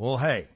[0.00, 0.46] Well, hey,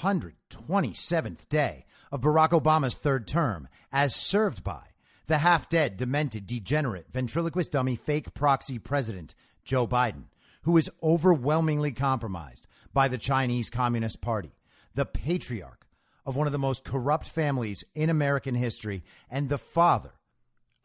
[0.00, 4.84] 127th day of Barack Obama's third term, as served by
[5.26, 10.26] the half dead, demented, degenerate, ventriloquist dummy, fake proxy president, Joe Biden,
[10.62, 14.54] who is overwhelmingly compromised by the Chinese Communist Party,
[14.94, 15.88] the patriarch
[16.24, 20.12] of one of the most corrupt families in American history and the father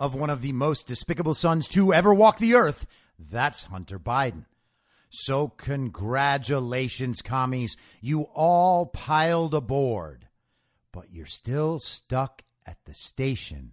[0.04, 2.86] of one of the most despicable sons to ever walk the earth.
[3.18, 4.44] That's Hunter Biden.
[5.10, 7.78] So, congratulations, commies.
[8.02, 10.28] You all piled aboard,
[10.92, 13.72] but you're still stuck at the station.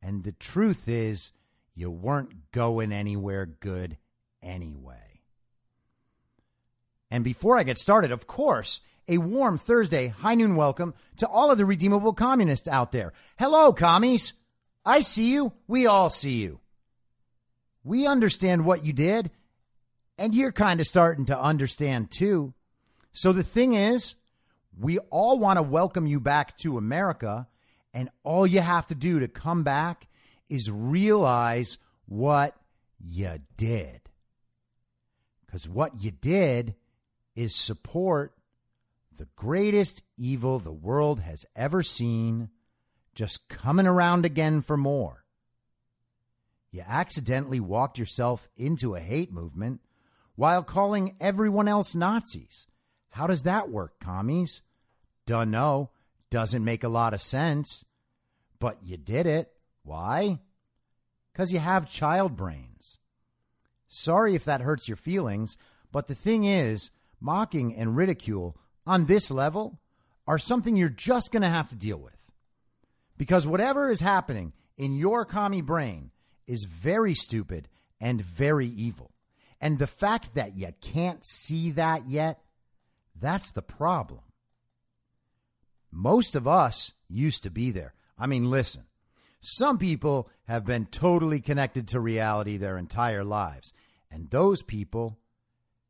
[0.00, 1.32] And the truth is,
[1.74, 3.98] you weren't going anywhere good
[4.40, 5.22] anyway.
[7.10, 11.50] And before I get started, of course, a warm Thursday high noon welcome to all
[11.50, 13.12] of the redeemable communists out there.
[13.40, 14.34] Hello, commies.
[14.84, 15.52] I see you.
[15.66, 16.60] We all see you.
[17.82, 19.30] We understand what you did,
[20.18, 22.54] and you're kind of starting to understand too.
[23.12, 24.14] So the thing is,
[24.78, 27.46] we all want to welcome you back to America,
[27.92, 30.08] and all you have to do to come back
[30.48, 32.56] is realize what
[32.98, 34.00] you did.
[35.46, 36.74] Because what you did
[37.36, 38.34] is support
[39.16, 42.50] the greatest evil the world has ever seen,
[43.14, 45.24] just coming around again for more.
[46.70, 49.80] You accidentally walked yourself into a hate movement
[50.34, 52.66] while calling everyone else Nazis.
[53.10, 54.62] How does that work, commies?
[55.26, 55.90] Dunno.
[56.30, 57.84] Doesn't make a lot of sense.
[58.58, 59.52] But you did it.
[59.84, 60.40] Why?
[61.32, 62.98] Because you have child brains.
[63.86, 65.56] Sorry if that hurts your feelings,
[65.92, 69.78] but the thing is, mocking and ridicule on this level
[70.26, 72.13] are something you're just going to have to deal with.
[73.16, 76.10] Because whatever is happening in your commie brain
[76.46, 77.68] is very stupid
[78.00, 79.12] and very evil.
[79.60, 82.40] And the fact that you can't see that yet,
[83.18, 84.20] that's the problem.
[85.90, 87.94] Most of us used to be there.
[88.18, 88.84] I mean, listen,
[89.40, 93.72] some people have been totally connected to reality their entire lives.
[94.10, 95.18] And those people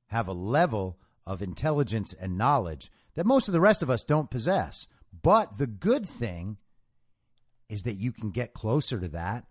[0.09, 4.31] have a level of intelligence and knowledge that most of the rest of us don't
[4.31, 4.87] possess.
[5.23, 6.59] But the good thing
[7.69, 9.45] is that you can get closer to that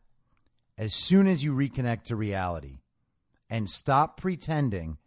[0.77, 2.79] as soon as you reconnect to reality
[3.49, 4.97] and stop pretending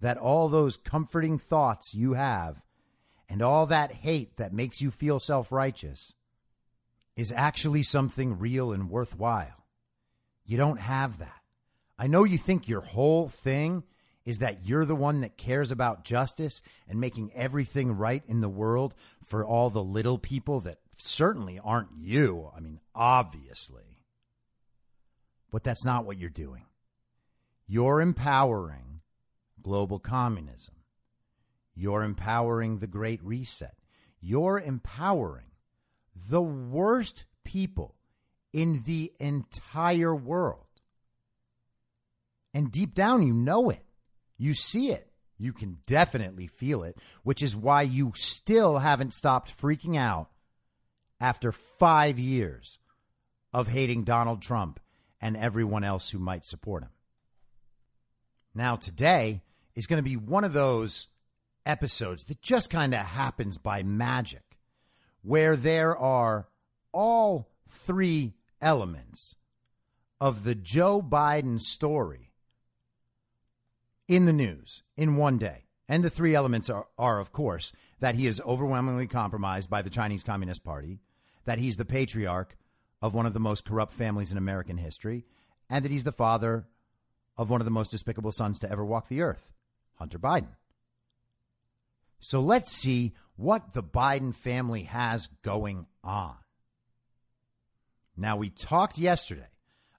[0.00, 2.62] that all those comforting thoughts you have
[3.28, 6.14] and all that hate that makes you feel self righteous
[7.16, 9.66] is actually something real and worthwhile.
[10.44, 11.40] You don't have that.
[11.98, 13.84] I know you think your whole thing
[14.24, 18.48] is that you're the one that cares about justice and making everything right in the
[18.48, 22.50] world for all the little people that certainly aren't you.
[22.56, 23.98] I mean, obviously.
[25.50, 26.64] But that's not what you're doing.
[27.66, 29.00] You're empowering
[29.62, 30.74] global communism.
[31.74, 33.74] You're empowering the Great Reset.
[34.20, 35.50] You're empowering
[36.28, 37.96] the worst people
[38.52, 40.60] in the entire world.
[42.52, 43.84] And deep down, you know it.
[44.38, 45.10] You see it.
[45.38, 50.30] You can definitely feel it, which is why you still haven't stopped freaking out
[51.20, 52.78] after five years
[53.52, 54.80] of hating Donald Trump
[55.20, 56.90] and everyone else who might support him.
[58.54, 59.42] Now, today
[59.74, 61.08] is going to be one of those
[61.66, 64.58] episodes that just kind of happens by magic,
[65.22, 66.48] where there are
[66.92, 69.34] all three elements
[70.20, 72.32] of the Joe Biden story
[74.06, 75.64] in the news in one day.
[75.88, 77.72] And the three elements are, are, of course,
[78.04, 81.00] that he is overwhelmingly compromised by the Chinese Communist Party,
[81.46, 82.54] that he's the patriarch
[83.00, 85.24] of one of the most corrupt families in American history,
[85.70, 86.66] and that he's the father
[87.38, 89.52] of one of the most despicable sons to ever walk the earth,
[89.94, 90.50] Hunter Biden.
[92.18, 96.36] So let's see what the Biden family has going on.
[98.18, 99.48] Now, we talked yesterday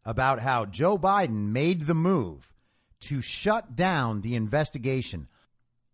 [0.05, 2.53] about how Joe Biden made the move
[3.07, 5.27] to shut down the investigation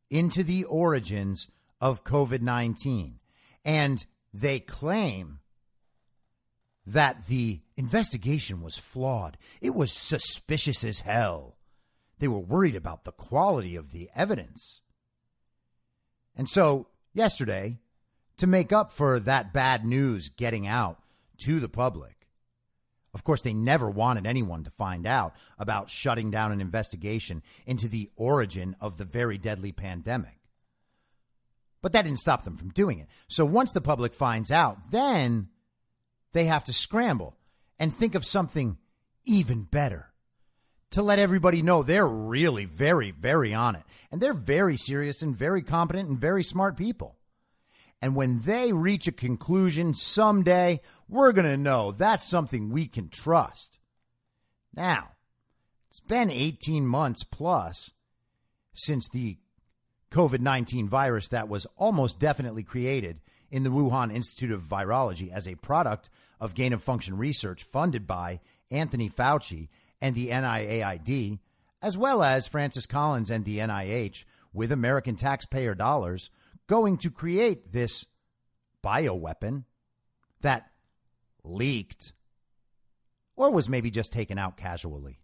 [0.09, 1.47] into the origins
[1.81, 3.19] of COVID 19.
[3.65, 5.39] And they claim
[6.85, 9.37] that the investigation was flawed.
[9.59, 11.57] It was suspicious as hell.
[12.19, 14.81] They were worried about the quality of the evidence.
[16.35, 17.79] And so, yesterday,
[18.37, 20.99] to make up for that bad news getting out
[21.39, 22.27] to the public,
[23.13, 27.87] of course, they never wanted anyone to find out about shutting down an investigation into
[27.87, 30.40] the origin of the very deadly pandemic.
[31.81, 33.07] But that didn't stop them from doing it.
[33.27, 35.49] So once the public finds out, then
[36.31, 37.35] they have to scramble
[37.79, 38.77] and think of something
[39.25, 40.11] even better
[40.91, 43.83] to let everybody know they're really very, very on it.
[44.11, 47.17] And they're very serious and very competent and very smart people.
[48.01, 53.09] And when they reach a conclusion someday, we're going to know that's something we can
[53.09, 53.79] trust.
[54.75, 55.09] Now,
[55.89, 57.91] it's been 18 months plus
[58.73, 59.37] since the
[60.11, 65.47] COVID 19 virus that was almost definitely created in the Wuhan Institute of Virology as
[65.47, 66.09] a product
[66.39, 69.69] of gain of function research funded by Anthony Fauci
[70.01, 71.39] and the NIAID,
[71.81, 76.29] as well as Francis Collins and the NIH with American taxpayer dollars
[76.67, 78.05] going to create this
[78.83, 79.63] bioweapon
[80.41, 80.71] that
[81.43, 82.13] leaked
[83.35, 85.19] or was maybe just taken out casually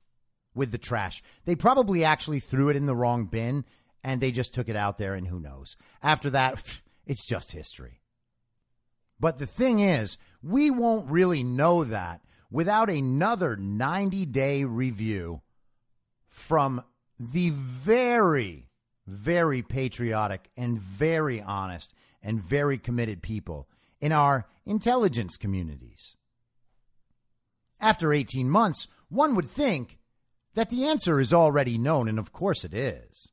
[0.53, 1.21] with the trash.
[1.45, 3.65] They probably actually threw it in the wrong bin
[4.03, 5.77] and they just took it out there, and who knows?
[6.01, 8.01] After that, it's just history.
[9.19, 12.21] But the thing is, we won't really know that
[12.51, 15.41] without another 90 day review
[16.29, 16.83] from
[17.19, 18.67] the very
[19.07, 23.67] very patriotic and very honest and very committed people
[24.01, 26.17] in our intelligence communities.
[27.79, 29.97] After 18 months, one would think
[30.55, 33.31] that the answer is already known, and of course it is.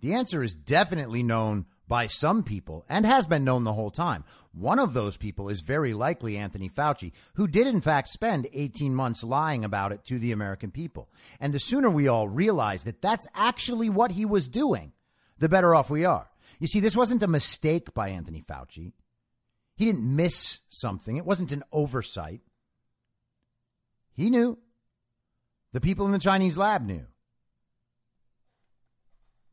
[0.00, 4.24] The answer is definitely known by some people and has been known the whole time.
[4.52, 8.94] One of those people is very likely Anthony Fauci, who did in fact spend 18
[8.94, 11.08] months lying about it to the American people.
[11.40, 14.92] And the sooner we all realize that that's actually what he was doing,
[15.38, 16.28] the better off we are.
[16.60, 18.92] You see, this wasn't a mistake by Anthony Fauci.
[19.76, 21.16] He didn't miss something.
[21.16, 22.40] It wasn't an oversight.
[24.12, 24.58] He knew.
[25.72, 27.06] The people in the Chinese lab knew.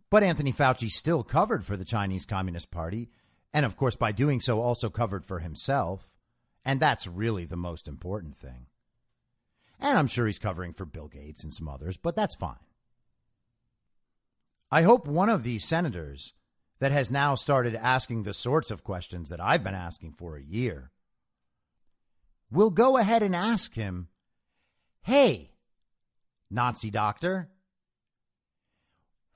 [0.10, 3.10] But Anthony Fauci still covered for the Chinese Communist Party,
[3.54, 6.10] and of course, by doing so, also covered for himself.
[6.64, 8.68] And that's really the most important thing.
[9.80, 12.56] And I'm sure he's covering for Bill Gates and some others, but that's fine.
[14.72, 16.34] I hope one of these senators
[16.80, 20.44] that has now started asking the sorts of questions that I've been asking for a
[20.44, 20.92] year
[22.52, 24.08] will go ahead and ask him,
[25.02, 25.52] Hey,
[26.50, 27.50] Nazi doctor,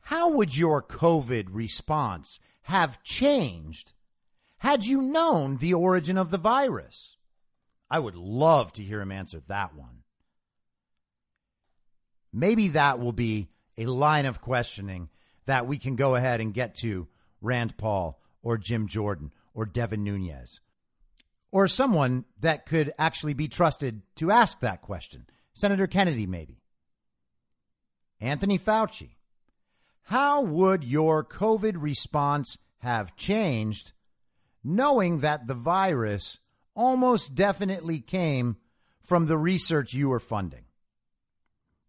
[0.10, 3.94] how would your COVID response have changed
[4.58, 7.18] had you known the origin of the virus?
[7.92, 10.02] I would love to hear him answer that one.
[12.34, 15.10] Maybe that will be a line of questioning
[15.46, 17.08] that we can go ahead and get to
[17.40, 20.60] Rand Paul or Jim Jordan or Devin Nunes
[21.52, 25.28] or someone that could actually be trusted to ask that question.
[25.54, 26.64] Senator Kennedy, maybe.
[28.20, 29.10] Anthony Fauci.
[30.10, 33.92] How would your COVID response have changed
[34.64, 36.40] knowing that the virus
[36.74, 38.58] almost definitely came
[39.04, 40.66] from the research you were funding?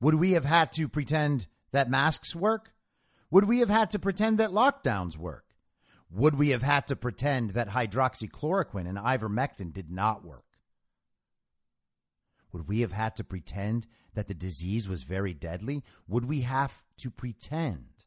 [0.02, 2.74] Would we have had to pretend that masks work?
[3.30, 5.54] Would we have had to pretend that lockdowns work?
[6.10, 10.44] Would we have had to pretend that hydroxychloroquine and ivermectin did not work?
[12.52, 15.82] Would we have had to pretend that the disease was very deadly?
[16.06, 17.99] Would we have to pretend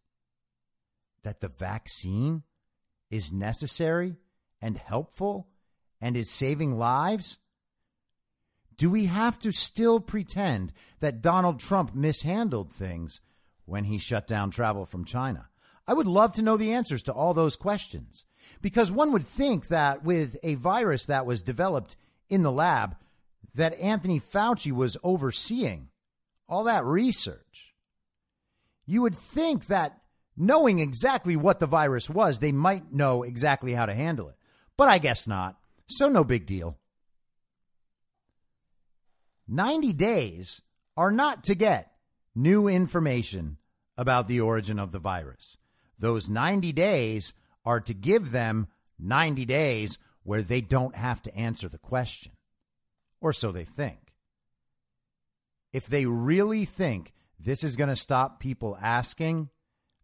[1.23, 2.43] that the vaccine
[3.09, 4.15] is necessary
[4.61, 5.47] and helpful
[5.99, 7.39] and is saving lives?
[8.75, 13.21] Do we have to still pretend that Donald Trump mishandled things
[13.65, 15.49] when he shut down travel from China?
[15.87, 18.25] I would love to know the answers to all those questions
[18.61, 21.95] because one would think that with a virus that was developed
[22.29, 22.95] in the lab
[23.55, 25.89] that Anthony Fauci was overseeing
[26.47, 27.73] all that research.
[28.85, 29.99] You would think that
[30.35, 34.35] knowing exactly what the virus was, they might know exactly how to handle it.
[34.77, 35.57] But I guess not.
[35.87, 36.77] So no big deal.
[39.47, 40.61] 90 days
[40.95, 41.91] are not to get
[42.35, 43.57] new information
[43.97, 45.57] about the origin of the virus.
[45.99, 47.33] Those 90 days
[47.65, 48.67] are to give them
[48.99, 52.31] 90 days where they don't have to answer the question.
[53.21, 53.99] Or so they think.
[55.71, 59.49] If they really think this is going to stop people asking,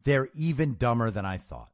[0.09, 1.69] they're even dumber than I thought.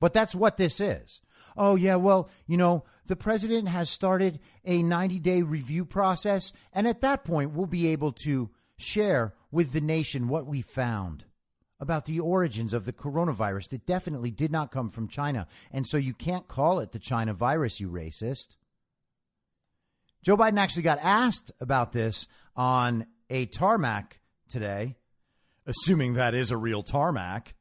[0.00, 1.22] But that's what this is.
[1.56, 6.88] Oh, yeah, well, you know, the president has started a 90 day review process, and
[6.88, 11.24] at that point, we'll be able to share with the nation what we found
[11.78, 15.46] about the origins of the coronavirus that definitely did not come from China.
[15.70, 18.56] And so you can't call it the China virus, you racist.
[20.22, 24.96] Joe Biden actually got asked about this on a tarmac today,
[25.66, 27.54] assuming that is a real tarmac.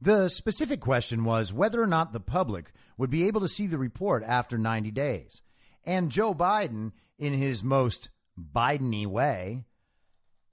[0.00, 3.78] The specific question was whether or not the public would be able to see the
[3.78, 5.42] report after 90 days.
[5.84, 9.64] And Joe Biden, in his most Bideny way,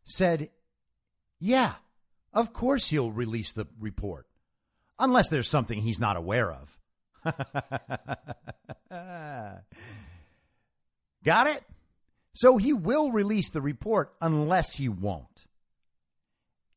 [0.03, 0.49] said,
[1.39, 1.73] Yeah,
[2.33, 4.27] of course he'll release the report,
[4.97, 6.79] unless there's something he's not aware of.
[11.23, 11.63] Got it?
[12.33, 15.34] So he will release the report unless he won't.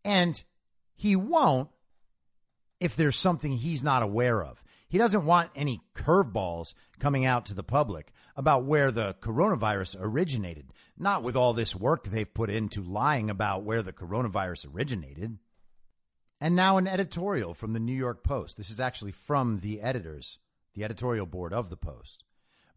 [0.08, 0.42] And
[0.94, 1.68] he won't
[2.80, 4.64] if there's something he's not aware of.
[4.88, 10.72] He doesn't want any curveballs coming out to the public about where the coronavirus originated,
[10.96, 15.36] not with all this work they've put into lying about where the coronavirus originated.
[16.40, 18.56] And now an editorial from the New York Post.
[18.56, 20.38] This is actually from the editors,
[20.72, 22.24] the editorial board of the Post.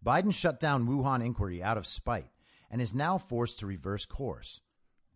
[0.05, 2.27] Biden shut down Wuhan inquiry out of spite
[2.69, 4.59] and is now forced to reverse course.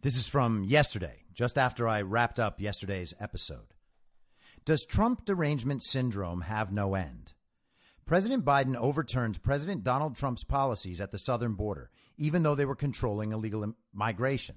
[0.02, 3.76] This is from yesterday, just after I wrapped up yesterday's episode.
[4.66, 7.34] Does Trump derangement syndrome have no end?
[8.08, 12.76] President Biden overturned President Donald Trump's policies at the southern border, even though they were
[12.76, 14.56] controlling illegal migration.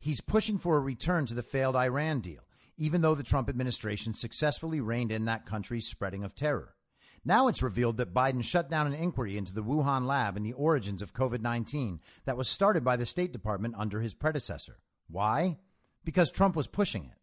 [0.00, 2.42] He's pushing for a return to the failed Iran deal
[2.80, 6.74] even though the Trump administration successfully reined in that country's spreading of terror.
[7.22, 10.54] Now it's revealed that Biden shut down an inquiry into the Wuhan lab and the
[10.54, 14.78] origins of COVID 19 that was started by the State Department under his predecessor.
[15.10, 15.58] Why?
[16.04, 17.18] Because Trump was pushing it.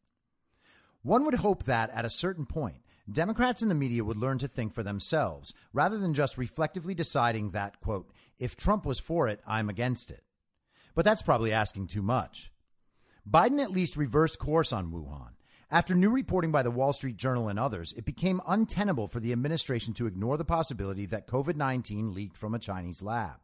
[1.01, 2.81] One would hope that, at a certain point,
[3.11, 7.51] Democrats in the media would learn to think for themselves rather than just reflectively deciding
[7.51, 10.23] that, quote, if Trump was for it, I'm against it.
[10.93, 12.51] But that's probably asking too much.
[13.29, 15.37] Biden at least reversed course on Wuhan
[15.69, 19.33] after new reporting by the Wall Street Journal and others, it became untenable for the
[19.33, 23.39] administration to ignore the possibility that COVID 19 leaked from a Chinese lab.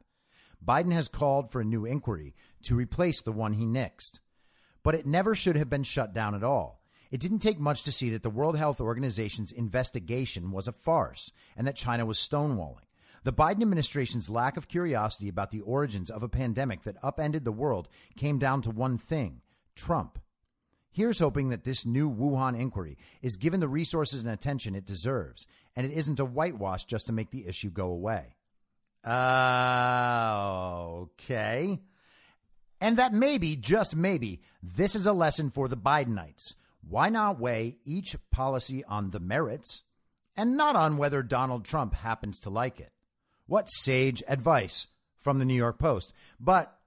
[0.65, 4.19] Biden has called for a new inquiry to replace the one he nixed.
[4.83, 6.81] But it never should have been shut down at all.
[7.09, 11.31] It didn't take much to see that the World Health Organization's investigation was a farce
[11.55, 12.87] and that China was stonewalling.
[13.23, 17.51] The Biden administration's lack of curiosity about the origins of a pandemic that upended the
[17.51, 17.87] world
[18.17, 19.41] came down to one thing
[19.75, 20.19] Trump.
[20.91, 25.47] Here's hoping that this new Wuhan inquiry is given the resources and attention it deserves,
[25.75, 28.35] and it isn't a whitewash just to make the issue go away.
[29.03, 30.41] Uh,
[31.01, 31.79] okay.
[32.83, 36.55] And that maybe, just maybe, this is a lesson for the Bidenites.
[36.85, 39.83] Why not weigh each policy on the merits
[40.35, 42.91] and not on whether Donald Trump happens to like it?
[43.45, 44.87] What sage advice
[45.21, 46.11] from the New York Post.
[46.41, 46.77] But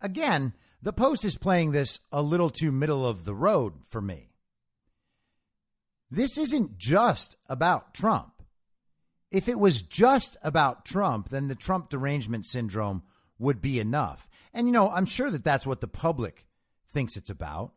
[0.00, 4.30] again, the Post is playing this a little too middle of the road for me.
[6.10, 8.42] This isn't just about Trump.
[9.30, 13.02] If it was just about Trump, then the Trump derangement syndrome
[13.38, 14.28] would be enough.
[14.52, 16.46] And, you know, I'm sure that that's what the public
[16.88, 17.72] thinks it's about.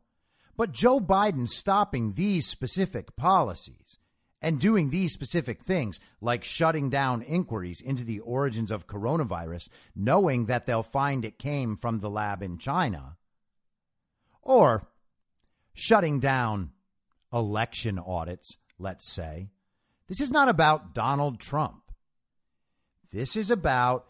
[0.57, 3.97] But Joe Biden stopping these specific policies
[4.41, 10.47] and doing these specific things, like shutting down inquiries into the origins of coronavirus, knowing
[10.47, 13.17] that they'll find it came from the lab in China,
[14.41, 14.87] or
[15.73, 16.71] shutting down
[17.31, 19.49] election audits, let's say.
[20.07, 21.83] This is not about Donald Trump.
[23.13, 24.07] This is about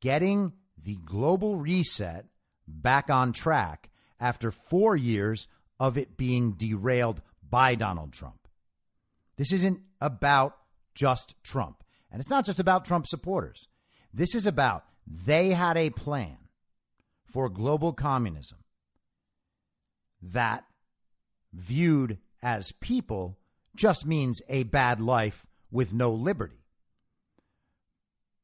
[0.00, 0.52] getting
[0.86, 2.26] the global reset
[2.66, 3.90] back on track
[4.20, 5.48] after four years
[5.80, 8.48] of it being derailed by Donald Trump.
[9.36, 10.56] This isn't about
[10.94, 11.82] just Trump.
[12.10, 13.66] And it's not just about Trump supporters.
[14.14, 16.38] This is about they had a plan
[17.24, 18.58] for global communism
[20.22, 20.64] that
[21.52, 23.36] viewed as people
[23.74, 26.64] just means a bad life with no liberty.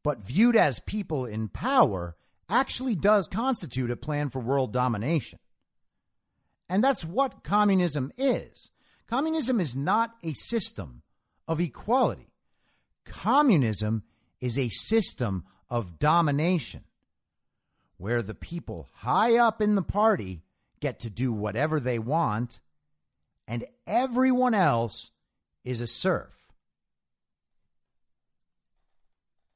[0.02, 2.16] But viewed as people in power
[2.48, 5.38] actually does constitute a plan for world domination.
[6.68, 8.70] And that's what communism is.
[9.08, 11.02] Communism is not a system
[11.46, 12.32] of equality.
[13.04, 14.04] Communism
[14.40, 16.84] is a system of domination
[17.96, 20.42] where the people high up in the party
[20.80, 22.60] get to do whatever they want
[23.46, 25.10] and everyone else
[25.64, 26.48] is a serf.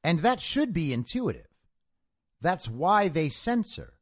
[0.03, 1.47] And that should be intuitive.
[2.41, 3.93] That's why they censor.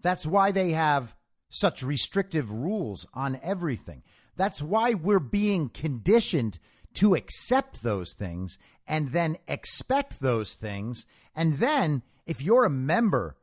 [0.00, 1.14] That's why they have
[1.48, 4.02] such restrictive rules on everything.
[4.36, 6.58] That's why we're being conditioned
[6.94, 11.06] to accept those things and then expect those things.
[11.34, 13.36] And then, if you're a member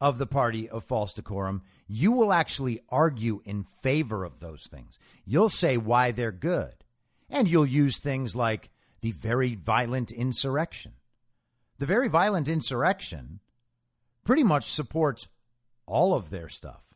[0.00, 4.98] of the party of false decorum, you will actually argue in favor of those things.
[5.24, 6.74] You'll say why they're good.
[7.28, 8.70] And you'll use things like
[9.02, 10.92] the very violent insurrection.
[11.78, 13.40] The very violent insurrection
[14.30, 15.28] pretty much supports
[15.86, 16.94] all of their stuff.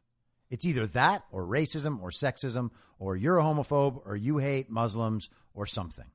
[0.51, 5.29] It's either that or racism or sexism or you're a homophobe or you hate Muslims
[5.53, 6.13] or something.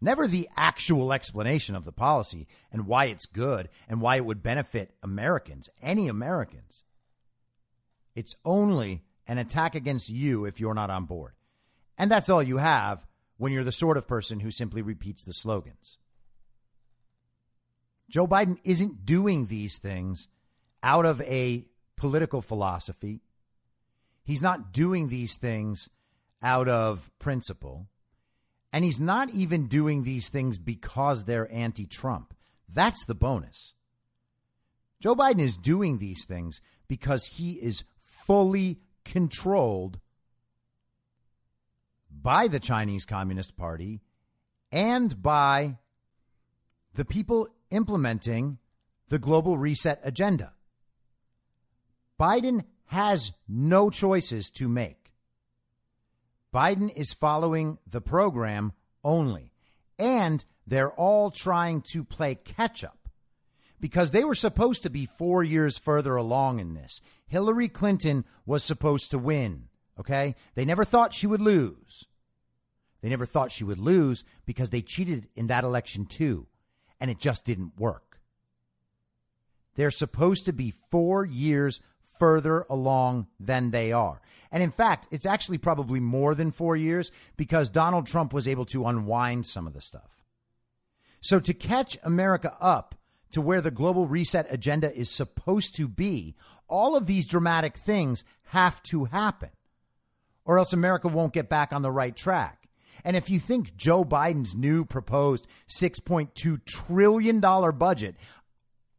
[0.00, 4.42] Never the actual explanation of the policy and why it's good and why it would
[4.42, 6.82] benefit Americans, any Americans.
[8.14, 11.34] It's only an attack against you if you're not on board.
[11.98, 13.04] And that's all you have
[13.36, 15.98] when you're the sort of person who simply repeats the slogans.
[18.12, 20.28] Joe Biden isn't doing these things
[20.82, 21.64] out of a
[21.96, 23.22] political philosophy.
[24.22, 25.88] He's not doing these things
[26.42, 27.88] out of principle.
[28.70, 32.34] And he's not even doing these things because they're anti Trump.
[32.68, 33.72] That's the bonus.
[35.00, 40.00] Joe Biden is doing these things because he is fully controlled
[42.10, 44.02] by the Chinese Communist Party
[44.70, 45.78] and by
[46.94, 48.58] the people implementing
[49.08, 50.52] the global reset agenda.
[52.20, 55.12] Biden has no choices to make.
[56.54, 59.52] Biden is following the program only.
[59.98, 63.08] And they're all trying to play catch up
[63.80, 67.00] because they were supposed to be four years further along in this.
[67.26, 69.64] Hillary Clinton was supposed to win,
[69.98, 70.34] okay?
[70.54, 72.06] They never thought she would lose.
[73.00, 76.46] They never thought she would lose because they cheated in that election too,
[77.02, 78.20] and it just didn't work.
[79.74, 81.80] They're supposed to be four years
[82.20, 84.20] further along than they are.
[84.52, 88.66] And in fact, it's actually probably more than four years because Donald Trump was able
[88.66, 90.22] to unwind some of the stuff.
[91.20, 92.94] So to catch America up
[93.32, 96.36] to where the global reset agenda is supposed to be,
[96.68, 99.50] all of these dramatic things have to happen,
[100.44, 102.61] or else America won't get back on the right track.
[103.04, 108.16] And if you think Joe Biden's new proposed $6.2 trillion budget,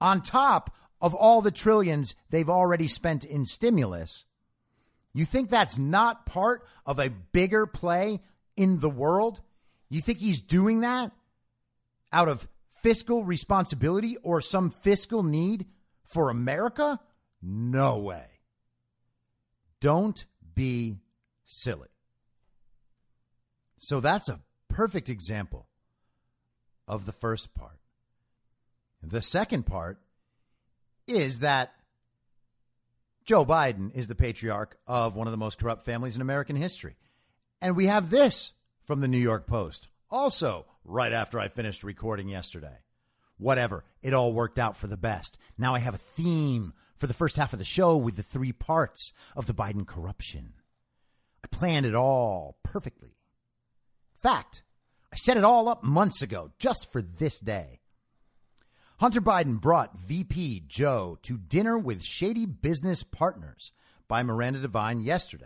[0.01, 4.25] on top of all the trillions they've already spent in stimulus,
[5.13, 8.21] you think that's not part of a bigger play
[8.57, 9.41] in the world?
[9.89, 11.11] You think he's doing that
[12.11, 12.47] out of
[12.81, 15.65] fiscal responsibility or some fiscal need
[16.03, 16.99] for America?
[17.41, 18.25] No way.
[19.79, 20.97] Don't be
[21.45, 21.92] silly.
[23.83, 25.67] So that's a perfect example
[26.87, 27.79] of the first part.
[29.01, 29.99] The second part
[31.05, 31.73] is that
[33.25, 36.95] Joe Biden is the patriarch of one of the most corrupt families in American history.
[37.61, 38.53] And we have this
[38.85, 42.77] from the New York Post, also right after I finished recording yesterday.
[43.37, 45.37] Whatever, it all worked out for the best.
[45.57, 48.53] Now I have a theme for the first half of the show with the three
[48.53, 50.53] parts of the Biden corruption.
[51.43, 53.17] I planned it all perfectly.
[54.23, 54.63] Fact,
[55.11, 57.81] I set it all up months ago just for this day.
[58.99, 63.73] Hunter Biden brought VP Joe to dinner with shady business partners
[64.07, 65.45] by Miranda Devine yesterday.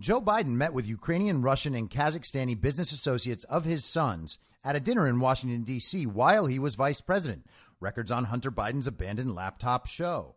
[0.00, 4.80] Joe Biden met with Ukrainian, Russian, and Kazakhstani business associates of his sons at a
[4.80, 6.06] dinner in Washington, D.C.
[6.06, 7.46] while he was vice president.
[7.78, 10.34] Records on Hunter Biden's abandoned laptop show.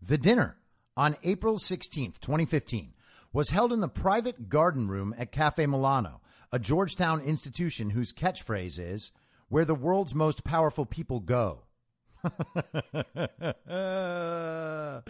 [0.00, 0.56] The dinner
[0.96, 2.94] on April 16th, 2015,
[3.32, 8.78] was held in the private garden room at Cafe Milano, a Georgetown institution whose catchphrase
[8.78, 9.12] is
[9.48, 11.64] where the world's most powerful people go.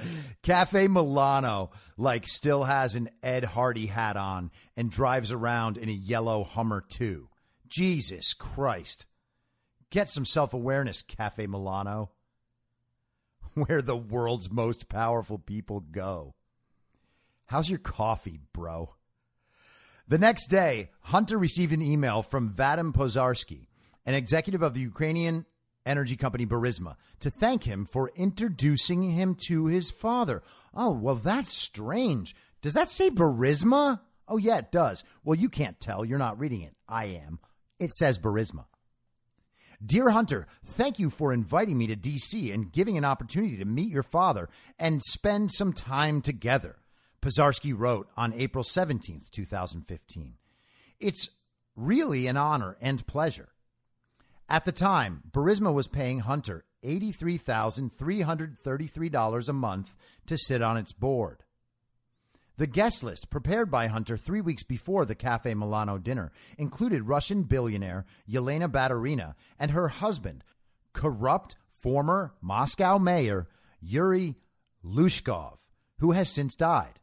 [0.43, 5.93] Cafe Milano, like, still has an Ed Hardy hat on and drives around in a
[5.93, 7.29] yellow Hummer, too.
[7.69, 9.07] Jesus Christ.
[9.91, 12.11] Get some self awareness, Cafe Milano.
[13.55, 16.35] Where the world's most powerful people go.
[17.53, 18.95] How's your coffee, bro?
[20.09, 23.67] The next day, Hunter received an email from Vadym Pozharskyi,
[24.07, 25.45] an executive of the Ukrainian
[25.85, 30.43] energy company Burisma, to thank him for introducing him to his father.
[30.73, 32.35] Oh, well, that's strange.
[32.63, 34.01] Does that say Burisma?
[34.27, 35.05] Oh, yeah, it does.
[35.23, 36.07] Well, you can't tell.
[36.07, 36.75] You're not reading it.
[36.89, 37.39] I am.
[37.79, 38.65] It says Burisma.
[39.85, 43.93] Dear Hunter, thank you for inviting me to DC and giving an opportunity to meet
[43.93, 46.79] your father and spend some time together.
[47.23, 50.35] Pozharskyi wrote on April 17th, 2015.
[50.99, 51.31] It's
[51.77, 53.51] really an honor and pleasure.
[54.49, 59.95] At the time, Burisma was paying Hunter $83,333 a month
[60.27, 61.45] to sit on its board.
[62.59, 67.45] The guest list, prepared by Hunter three weeks before the Cafe Milano dinner, included Russian
[67.45, 70.45] billionaire Yelena Baturina and her husband,
[70.93, 73.49] corrupt former Moscow mayor
[73.81, 74.35] Yuri
[74.85, 75.59] Luzhkov,
[75.99, 76.99] who has since died.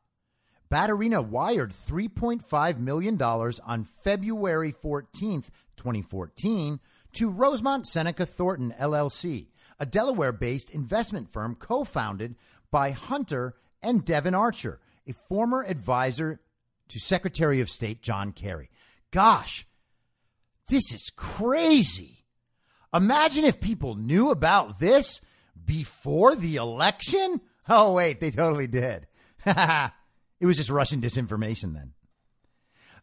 [0.72, 5.42] Baturina wired $3.5 million on February 14,
[5.76, 6.80] 2014,
[7.14, 9.48] to Rosemont Seneca Thornton LLC,
[9.80, 12.36] a Delaware based investment firm co founded
[12.70, 16.40] by Hunter and Devon Archer, a former advisor
[16.90, 18.70] to Secretary of State John Kerry.
[19.12, 19.66] Gosh,
[20.68, 22.26] this is crazy.
[22.94, 25.22] Imagine if people knew about this
[25.66, 27.42] before the election.
[27.68, 29.08] Oh, wait, they totally did.
[30.40, 31.94] it was just Russian disinformation then.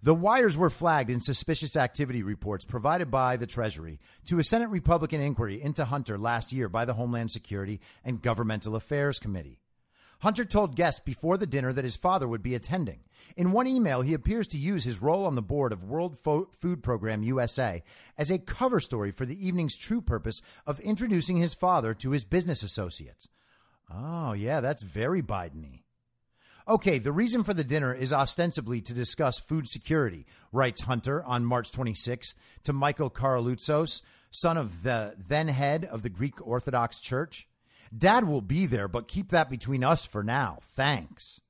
[0.02, 4.68] The wires were flagged in suspicious activity reports provided by the Treasury to a Senate
[4.68, 9.58] Republican inquiry into Hunter last year by the Homeland Security and Governmental Affairs Committee.
[10.20, 13.00] Hunter told guests before the dinner that his father would be attending.
[13.36, 16.48] In one email, he appears to use his role on the board of World Fo-
[16.58, 17.82] Food Program USA
[18.16, 22.24] as a cover story for the evening's true purpose of introducing his father to his
[22.24, 23.28] business associates.
[23.92, 25.82] Oh, yeah, that's very Biden y.
[26.68, 31.44] Okay, the reason for the dinner is ostensibly to discuss food security, writes Hunter on
[31.44, 37.46] March 26 to Michael Karloutsos, son of the then head of the Greek Orthodox Church.
[37.96, 40.58] Dad will be there, but keep that between us for now.
[40.60, 41.40] Thanks.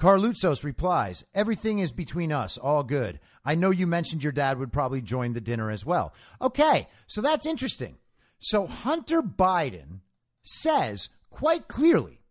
[0.00, 3.20] Karloutsos replies, Everything is between us, all good.
[3.44, 6.12] I know you mentioned your dad would probably join the dinner as well.
[6.40, 7.96] Okay, so that's interesting.
[8.40, 10.00] So Hunter Biden
[10.42, 12.21] says quite clearly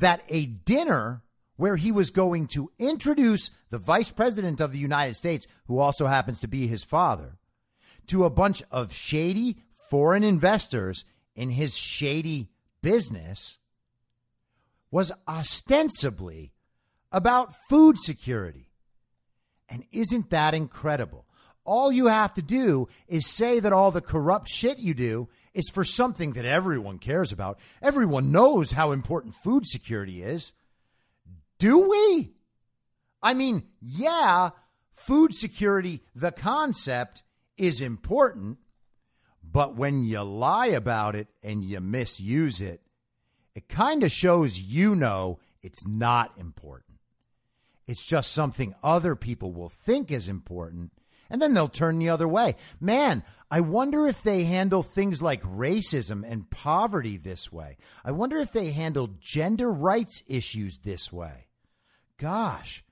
[0.00, 1.22] that a dinner
[1.56, 6.06] where he was going to introduce the vice president of the United States, who also
[6.06, 7.38] happens to be his father,
[8.06, 9.56] to a bunch of shady
[9.90, 11.04] foreign investors
[11.34, 12.48] in his shady
[12.82, 13.58] business
[14.90, 16.52] was ostensibly
[17.10, 18.70] about food security.
[19.68, 21.25] And isn't that incredible?
[21.66, 25.68] All you have to do is say that all the corrupt shit you do is
[25.68, 27.58] for something that everyone cares about.
[27.82, 30.52] Everyone knows how important food security is.
[31.58, 32.32] Do we?
[33.22, 34.50] I mean, yeah,
[34.94, 37.22] food security, the concept,
[37.56, 38.58] is important,
[39.42, 42.82] but when you lie about it and you misuse it,
[43.54, 46.98] it kind of shows you know it's not important.
[47.86, 50.92] It's just something other people will think is important,
[51.30, 52.56] and then they'll turn the other way.
[52.80, 57.76] Man, I wonder if they handle things like racism and poverty this way.
[58.04, 61.46] I wonder if they handle gender rights issues this way.
[62.18, 62.84] Gosh,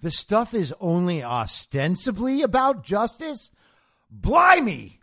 [0.00, 3.50] the stuff is only ostensibly about justice?
[4.10, 5.00] Blimey!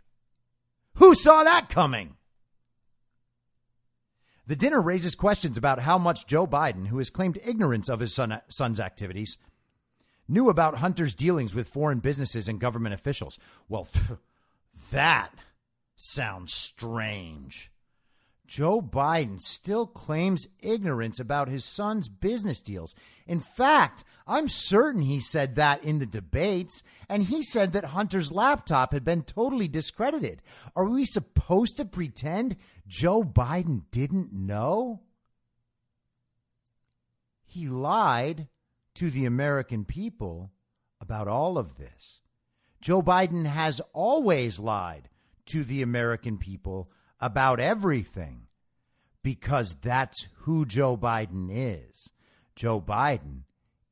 [0.94, 2.16] Who saw that coming?
[4.46, 8.14] The dinner raises questions about how much Joe Biden, who has claimed ignorance of his
[8.14, 9.38] son, son's activities,
[10.28, 13.38] knew about Hunter's dealings with foreign businesses and government officials.
[13.68, 13.88] Well,
[14.92, 15.30] that
[15.96, 17.70] sounds strange.
[18.52, 22.94] Joe Biden still claims ignorance about his son's business deals.
[23.26, 28.30] In fact, I'm certain he said that in the debates, and he said that Hunter's
[28.30, 30.42] laptop had been totally discredited.
[30.76, 35.00] Are we supposed to pretend Joe Biden didn't know?
[37.46, 38.48] He lied
[38.94, 40.52] to the American people
[41.00, 42.20] about all of this.
[42.80, 45.08] Joe Biden has always lied
[45.46, 48.48] to the American people about everything
[49.22, 52.12] because that's who Joe Biden is.
[52.56, 53.42] Joe Biden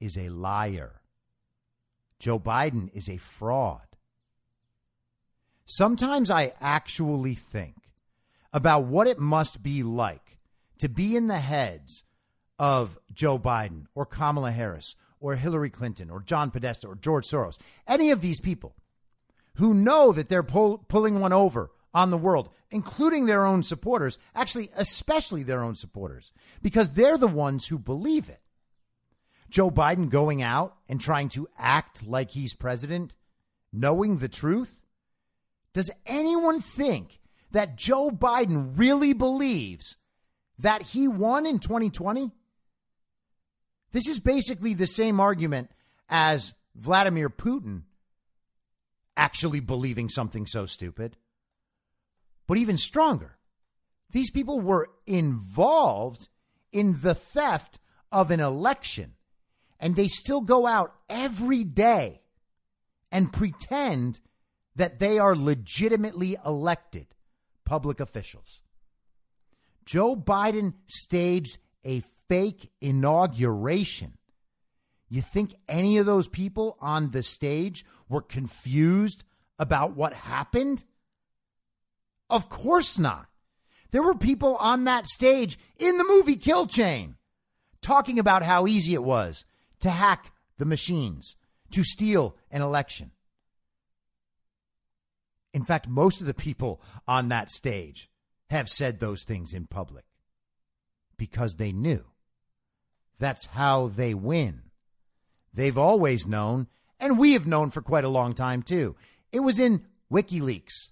[0.01, 1.01] is a liar.
[2.19, 3.87] Joe Biden is a fraud.
[5.65, 7.77] Sometimes I actually think
[8.53, 10.39] about what it must be like
[10.79, 12.03] to be in the heads
[12.61, 17.59] of Joe Biden or Kamala Harris or Hillary Clinton or John Podesta or George Soros,
[17.89, 18.77] any of these people
[19.55, 24.19] who know that they're pull, pulling one over on the world, including their own supporters,
[24.35, 28.43] actually, especially their own supporters, because they're the ones who believe it.
[29.49, 33.17] Joe Biden going out and trying to act like he's president,
[33.73, 34.83] knowing the truth?
[35.73, 37.21] Does anyone think
[37.53, 39.97] that Joe Biden really believes
[40.59, 42.33] that he won in 2020?
[43.93, 45.71] This is basically the same argument
[46.09, 47.83] as Vladimir Putin
[49.17, 51.17] actually believing something so stupid.
[52.47, 53.37] But even stronger,
[54.11, 56.29] these people were involved
[56.73, 57.79] in the theft
[58.11, 59.15] of an election,
[59.79, 62.23] and they still go out every day
[63.13, 64.21] and pretend
[64.77, 67.07] that they are legitimately elected
[67.65, 68.63] public officials.
[69.85, 74.17] Joe Biden staged a fake inauguration.
[75.09, 79.25] You think any of those people on the stage were confused
[79.59, 80.85] about what happened?
[82.31, 83.27] Of course not.
[83.91, 87.17] There were people on that stage in the movie Kill Chain
[87.83, 89.45] talking about how easy it was
[89.81, 91.35] to hack the machines,
[91.73, 93.11] to steal an election.
[95.53, 98.09] In fact, most of the people on that stage
[98.51, 100.05] have said those things in public
[101.17, 102.05] because they knew.
[103.21, 104.63] That's how they win.
[105.53, 106.67] They've always known,
[106.99, 108.97] and we have known for quite a long time too.
[109.31, 110.91] It was in WikiLeaks.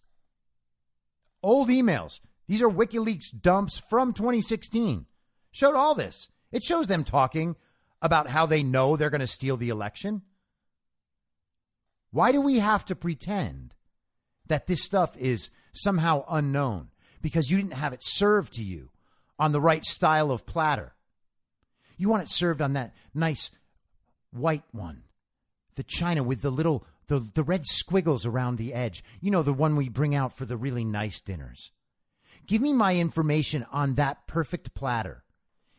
[1.42, 2.20] Old emails.
[2.46, 5.06] These are WikiLeaks dumps from 2016.
[5.50, 6.28] Showed all this.
[6.52, 7.56] It shows them talking
[8.02, 10.22] about how they know they're going to steal the election.
[12.10, 13.74] Why do we have to pretend
[14.46, 16.88] that this stuff is somehow unknown
[17.22, 18.90] because you didn't have it served to you
[19.38, 20.94] on the right style of platter?
[21.98, 23.50] You want it served on that nice
[24.30, 25.02] white one,
[25.74, 29.02] the china with the little the, the red squiggles around the edge.
[29.20, 31.72] You know, the one we bring out for the really nice dinners.
[32.46, 35.24] Give me my information on that perfect platter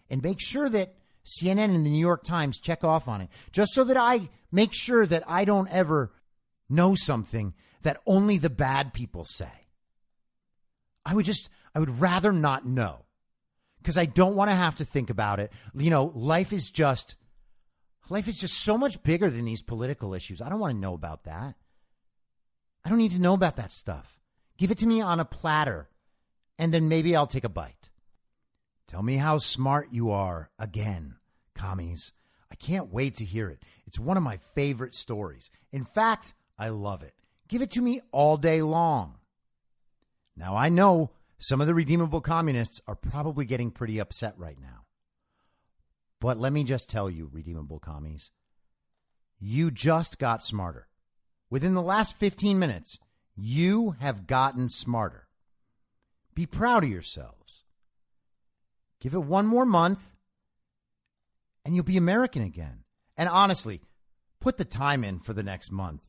[0.09, 3.73] and make sure that CNN and the New York Times check off on it, just
[3.73, 6.11] so that I make sure that I don't ever
[6.67, 7.53] know something
[7.83, 9.67] that only the bad people say.
[11.05, 13.05] I would just, I would rather not know
[13.81, 15.51] because I don't want to have to think about it.
[15.73, 17.15] You know, life is just,
[18.09, 20.41] life is just so much bigger than these political issues.
[20.41, 21.55] I don't want to know about that.
[22.85, 24.19] I don't need to know about that stuff.
[24.57, 25.89] Give it to me on a platter,
[26.57, 27.89] and then maybe I'll take a bite.
[28.87, 31.15] Tell me how smart you are again,
[31.55, 32.11] commies.
[32.51, 33.63] I can't wait to hear it.
[33.85, 35.51] It's one of my favorite stories.
[35.71, 37.13] In fact, I love it.
[37.47, 39.15] Give it to me all day long.
[40.35, 44.85] Now, I know some of the redeemable communists are probably getting pretty upset right now.
[46.19, 48.31] But let me just tell you, redeemable commies,
[49.39, 50.89] you just got smarter.
[51.49, 52.99] Within the last 15 minutes,
[53.37, 55.29] you have gotten smarter.
[56.35, 57.63] Be proud of yourselves.
[58.99, 60.15] Give it one more month,
[61.63, 62.83] and you'll be American again.
[63.15, 63.81] And honestly,
[64.41, 66.03] put the time in for the next month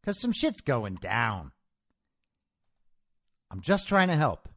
[0.00, 1.50] because some shit's going down.
[3.50, 4.48] I'm just trying to help.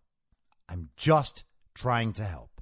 [0.70, 2.62] I'm just trying to help.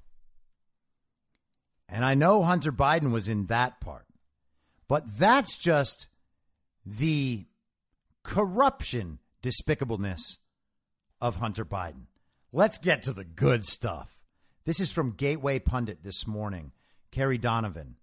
[1.88, 4.06] And I know Hunter Biden was in that part,
[4.88, 6.06] but that's just
[6.86, 7.46] the
[8.22, 10.38] corruption despicableness
[11.20, 12.06] of Hunter Biden.
[12.52, 14.08] Let's get to the good stuff.
[14.64, 16.72] This is from Gateway Pundit this morning.
[17.10, 17.96] Kari Donovan.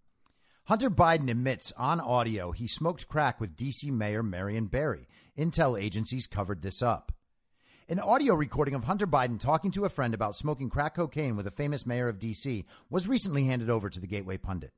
[0.66, 3.90] Hunter Biden admits on audio he smoked crack with D.C.
[3.90, 5.08] Mayor Marion Barry.
[5.38, 7.12] Intel agencies covered this up.
[7.92, 11.48] An audio recording of Hunter Biden talking to a friend about smoking crack cocaine with
[11.48, 12.64] a famous mayor of D.C.
[12.88, 14.74] was recently handed over to the Gateway Pundit.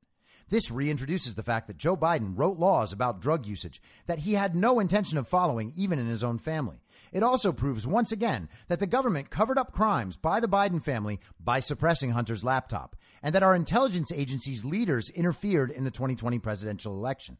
[0.48, 4.56] This reintroduces the fact that Joe Biden wrote laws about drug usage that he had
[4.56, 6.78] no intention of following, even in his own family.
[7.12, 11.20] It also proves once again that the government covered up crimes by the Biden family
[11.38, 16.94] by suppressing Hunter's laptop, and that our intelligence agency's leaders interfered in the 2020 presidential
[16.94, 17.40] election.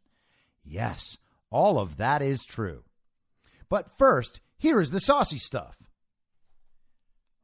[0.66, 1.18] Yes,
[1.50, 2.84] all of that is true.
[3.70, 5.76] But first, here is the saucy stuff.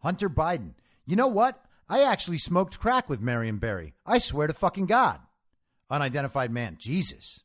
[0.03, 0.75] Hunter Biden.
[1.03, 1.60] You know what?
[1.89, 3.95] I actually smoked crack with Marion Barry.
[4.06, 5.19] I swear to fucking God.
[5.89, 6.75] Unidentified man.
[6.77, 7.43] Jesus.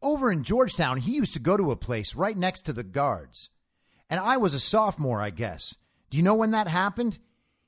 [0.00, 3.50] Over in Georgetown, he used to go to a place right next to the guards.
[4.08, 5.76] And I was a sophomore, I guess.
[6.08, 7.18] Do you know when that happened?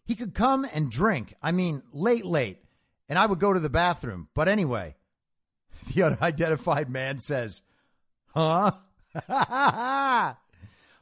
[0.06, 1.34] He could come and drink.
[1.42, 2.64] I mean, late, late.
[3.06, 4.28] And I would go to the bathroom.
[4.34, 4.96] But anyway,
[5.94, 7.60] the unidentified man says,
[8.28, 8.72] Huh?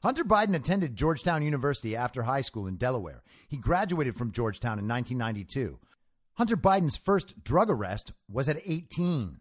[0.02, 3.22] Hunter Biden attended Georgetown University after high school in Delaware.
[3.48, 5.78] He graduated from Georgetown in 1992.
[6.34, 9.38] Hunter Biden's first drug arrest was at 18.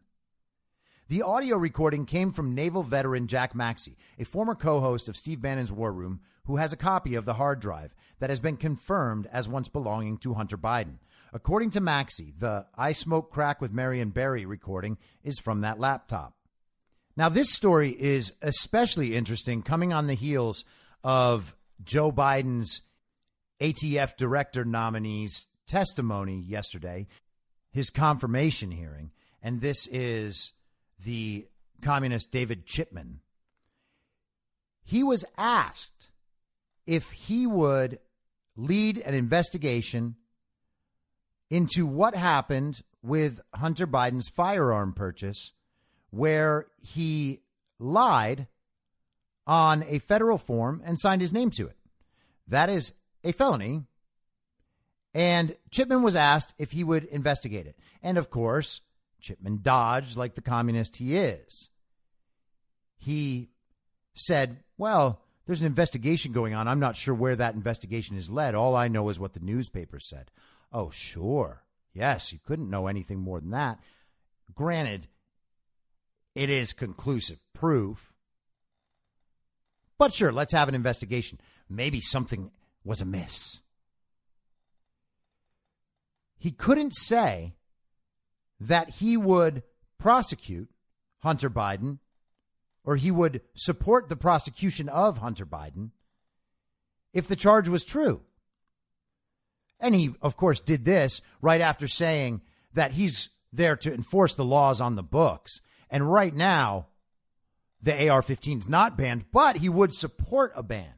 [1.09, 5.41] The audio recording came from naval veteran Jack Maxey, a former co host of Steve
[5.41, 9.27] Bannon's War Room, who has a copy of the hard drive that has been confirmed
[9.31, 10.99] as once belonging to Hunter Biden.
[11.33, 16.35] According to Maxey, the I Smoke Crack with Marion Barry recording is from that laptop.
[17.17, 20.63] Now, this story is especially interesting coming on the heels
[21.03, 22.81] of Joe Biden's
[23.59, 27.07] ATF director nominee's testimony yesterday,
[27.71, 29.11] his confirmation hearing.
[29.41, 30.53] And this is
[31.03, 31.47] the
[31.81, 33.21] communist David Chipman,
[34.83, 36.09] he was asked
[36.85, 37.99] if he would
[38.55, 40.15] lead an investigation
[41.49, 45.53] into what happened with Hunter Biden's firearm purchase,
[46.11, 47.41] where he
[47.79, 48.47] lied
[49.47, 51.75] on a federal form and signed his name to it.
[52.47, 52.93] That is
[53.23, 53.85] a felony.
[55.13, 57.77] And Chipman was asked if he would investigate it.
[58.03, 58.81] And of course,
[59.19, 61.69] Chipman dodged like the communist he is.
[62.97, 63.49] He
[64.13, 66.67] said, Well, there's an investigation going on.
[66.67, 68.55] I'm not sure where that investigation is led.
[68.55, 70.31] All I know is what the newspaper said.
[70.71, 71.63] Oh, sure.
[71.93, 73.79] Yes, you couldn't know anything more than that.
[74.53, 75.07] Granted,
[76.35, 78.13] it is conclusive proof.
[79.97, 81.39] But sure, let's have an investigation.
[81.69, 82.51] Maybe something
[82.83, 83.61] was amiss.
[86.37, 87.53] He couldn't say
[88.59, 89.63] that he would
[89.99, 90.69] prosecute
[91.19, 91.99] Hunter Biden
[92.83, 95.91] or he would support the prosecution of Hunter Biden
[97.13, 98.21] if the charge was true.
[99.79, 102.41] And he, of course, did this right after saying
[102.73, 105.61] that he's there to enforce the laws on the books.
[105.91, 106.87] And right now,
[107.81, 110.93] the AR 15 is not banned, but he would support a ban.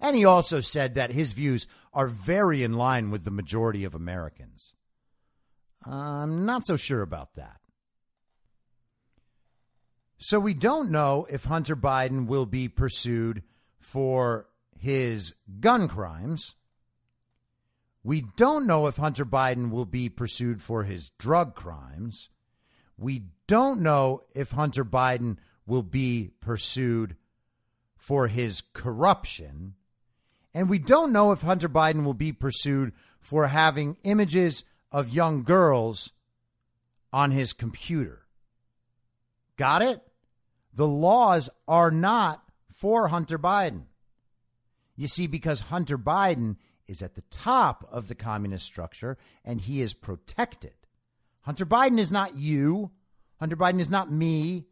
[0.00, 3.94] And he also said that his views are very in line with the majority of
[3.94, 4.74] Americans.
[5.86, 7.60] I'm not so sure about that.
[10.18, 13.42] So we don't know if Hunter Biden will be pursued
[13.80, 16.56] for his gun crimes.
[18.04, 22.28] We don't know if Hunter Biden will be pursued for his drug crimes.
[22.96, 27.16] We don't know if Hunter Biden will be pursued
[27.96, 29.74] for his corruption.
[30.54, 35.42] And we don't know if Hunter Biden will be pursued for having images of young
[35.42, 36.12] girls
[37.12, 38.26] on his computer.
[39.56, 40.02] Got it?
[40.74, 43.84] the laws are not for Hunter Biden.
[44.96, 49.80] You see, because Hunter Biden is at the top of the communist structure and he
[49.80, 50.74] is protected.
[51.42, 52.90] Hunter Biden is not you.
[53.38, 54.66] Hunter Biden is not me.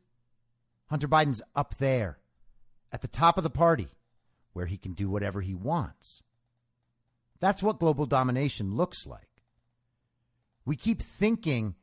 [0.86, 2.18] Hunter Biden's up there
[2.92, 3.88] at the top of the party
[4.52, 6.22] where he can do whatever he wants.
[7.40, 9.28] That's what global domination looks like.
[10.64, 11.74] We keep thinking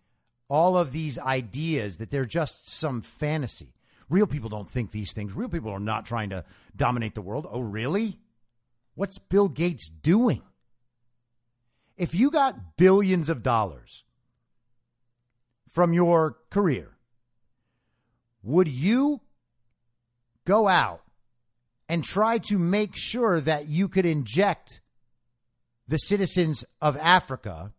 [0.50, 3.74] all of these ideas that they're just some fantasy.
[4.10, 5.34] Real people don't think these things.
[5.34, 6.46] Real people are not trying to
[6.76, 7.48] dominate the world.
[7.50, 8.20] Oh, really?
[8.96, 10.42] What's Bill Gates doing?
[11.98, 14.04] If you got billions of dollars
[15.78, 16.98] from your career,
[18.42, 19.22] would you
[20.44, 21.04] go out
[21.88, 24.82] and try to make sure that you could inject
[25.88, 27.74] the citizens of Africa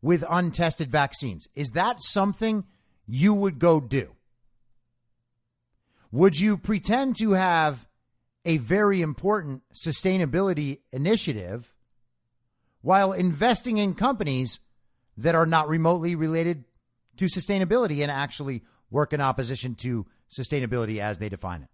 [0.00, 1.46] with untested vaccines?
[1.54, 2.64] Is that something
[3.06, 4.16] you would go do?
[6.10, 7.86] Would you pretend to have
[8.44, 11.72] a very important sustainability initiative
[12.80, 14.58] while investing in companies
[15.16, 16.64] that are not remotely related
[17.22, 21.68] to sustainability and actually work in opposition to sustainability as they define it?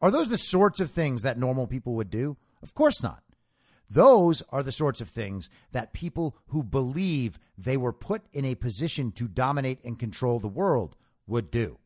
[0.00, 2.36] Are those the sorts of things that normal people would do?
[2.60, 3.22] Of course not.
[3.88, 8.56] Those are the sorts of things that people who believe they were put in a
[8.56, 11.78] position to dominate and control the world would do.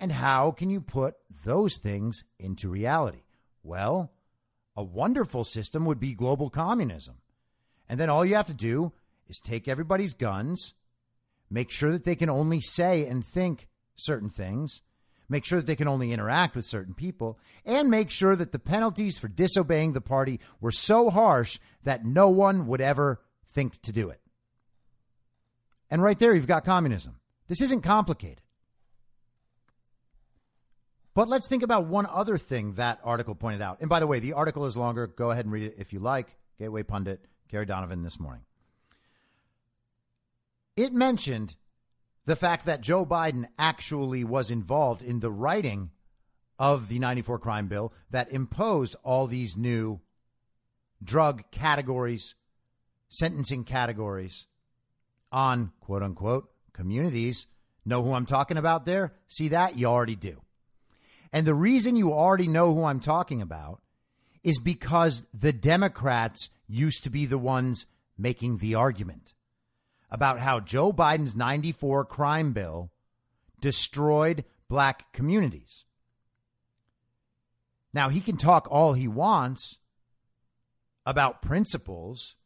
[0.00, 3.22] And how can you put those things into reality?
[3.62, 4.12] Well,
[4.76, 7.18] a wonderful system would be global communism.
[7.88, 8.92] And then all you have to do
[9.28, 10.74] is take everybody's guns,
[11.50, 14.82] make sure that they can only say and think certain things,
[15.28, 18.58] make sure that they can only interact with certain people, and make sure that the
[18.58, 23.20] penalties for disobeying the party were so harsh that no one would ever
[23.54, 24.20] think to do it.
[25.90, 27.20] And right there, you've got communism.
[27.48, 28.40] This isn't complicated.
[31.14, 33.80] But let's think about one other thing that article pointed out.
[33.80, 35.06] And by the way, the article is longer.
[35.06, 36.26] Go ahead and read it if you like.
[36.58, 38.42] Gateway Pundit, Kari Donovan this morning.
[40.76, 41.56] It mentioned
[42.26, 45.90] the fact that Joe Biden actually was involved in the writing
[46.58, 50.00] of the 94 crime bill that imposed all these new
[51.02, 52.34] drug categories,
[53.08, 54.46] sentencing categories
[55.30, 57.46] on quote unquote communities.
[57.84, 59.12] Know who I'm talking about there?
[59.28, 59.78] See that?
[59.78, 60.40] You already do.
[61.32, 63.80] And the reason you already know who I'm talking about
[64.42, 69.33] is because the Democrats used to be the ones making the argument
[70.14, 72.92] about how Joe Biden's 94 crime bill
[73.60, 75.84] destroyed black communities.
[77.92, 79.80] Now, he can talk all he wants
[81.04, 82.36] about principles.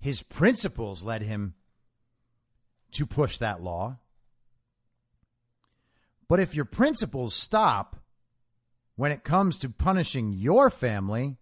[0.00, 1.54] His principles led him
[2.90, 3.98] to push that law.
[6.26, 7.94] But if your principles stop
[8.96, 11.36] when it comes to punishing your family,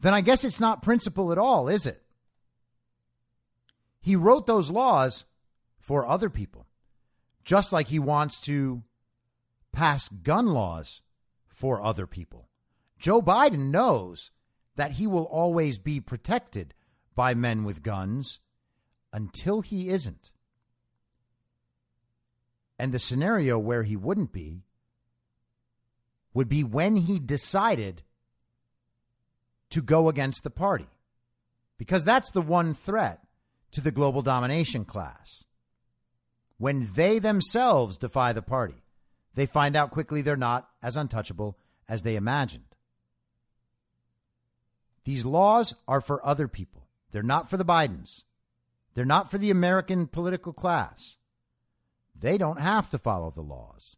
[0.00, 2.03] then I guess it's not principle at all, is it?
[4.04, 5.24] He wrote those laws
[5.80, 6.66] for other people,
[7.42, 8.82] just like he wants to
[9.72, 11.00] pass gun laws
[11.48, 12.50] for other people.
[12.98, 14.30] Joe Biden knows
[14.76, 16.74] that he will always be protected
[17.14, 18.40] by men with guns
[19.10, 20.30] until he isn't.
[22.78, 24.64] And the scenario where he wouldn't be
[26.34, 28.02] would be when he decided
[29.70, 30.88] to go against the party.
[31.78, 33.23] Because that's the one threat
[33.74, 35.44] to the global domination class.
[36.58, 38.82] When they themselves defy the party,
[39.34, 41.58] they find out quickly they're not as untouchable
[41.88, 42.64] as they imagined.
[45.04, 46.88] These laws are for other people.
[47.10, 48.22] They're not for the Bidens.
[48.94, 51.16] They're not for the American political class.
[52.18, 53.96] They don't have to follow the laws.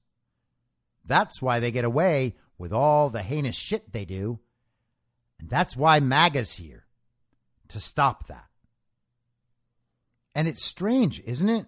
[1.05, 4.41] That's why they get away with all the heinous shit they do.
[5.39, 6.87] And that's why MAGA's here
[7.68, 8.47] to stop that.
[10.37, 11.64] And it's strange, isn't it?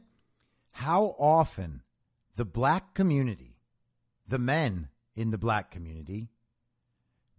[0.72, 1.80] How often
[2.36, 3.56] the black community,
[4.26, 6.28] the men in the black community,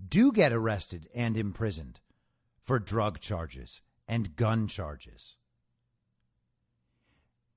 [0.03, 1.99] do get arrested and imprisoned
[2.63, 5.37] for drug charges and gun charges.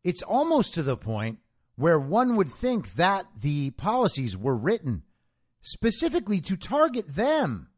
[0.05, 1.39] It's almost to the point
[1.77, 5.03] where one would think that the policies were written
[5.63, 7.69] specifically to target them.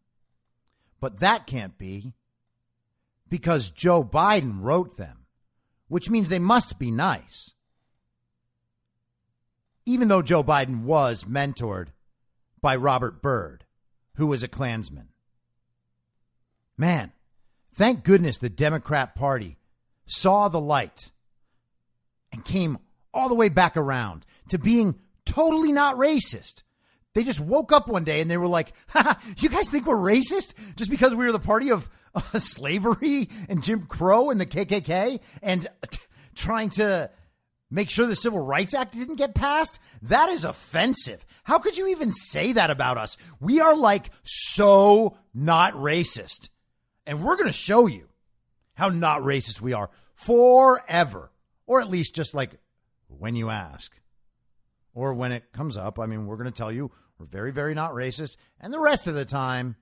[0.99, 2.15] But that can't be
[3.29, 5.24] because Joe Biden wrote them,
[5.89, 7.53] which means they must be nice.
[9.87, 11.89] Even though Joe Biden was mentored
[12.61, 13.65] by Robert Byrd,
[14.17, 15.09] who was a Klansman.
[16.77, 17.13] Man,
[17.75, 19.59] thank goodness the Democrat Party
[20.07, 21.11] saw the light
[22.33, 22.79] and came
[23.13, 26.64] all the way back around to being totally not racist.
[27.15, 28.73] They just woke up one day and they were like,
[29.39, 33.63] you guys think we're racist just because we were the party of uh, slavery and
[33.63, 35.67] Jim Crow and the KKK and
[36.35, 37.11] trying to
[37.71, 39.79] make sure the Civil Rights Act didn't get passed?
[40.03, 41.25] That is offensive.
[41.45, 43.17] How could you even say that about us?
[43.41, 46.49] We are like so not racist.
[47.07, 48.09] And we're going to show you
[48.75, 51.31] how not racist we are forever.
[51.67, 52.59] Or at least just like
[53.07, 53.95] when you ask
[54.95, 55.99] or when it comes up.
[55.99, 58.37] I mean, we're going to tell you we're very, very not racist.
[58.61, 59.77] And the rest of the time,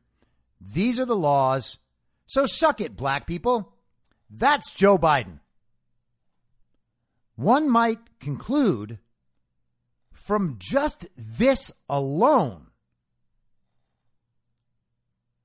[0.61, 1.79] these are the laws.
[2.27, 3.75] So suck it, black people.
[4.31, 5.41] That's Joe Biden.
[7.37, 8.99] One might conclude
[10.13, 12.67] from just this alone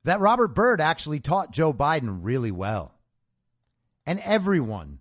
[0.04, 2.94] that Robert Byrd actually taught Joe Biden really well.
[4.06, 5.00] And everyone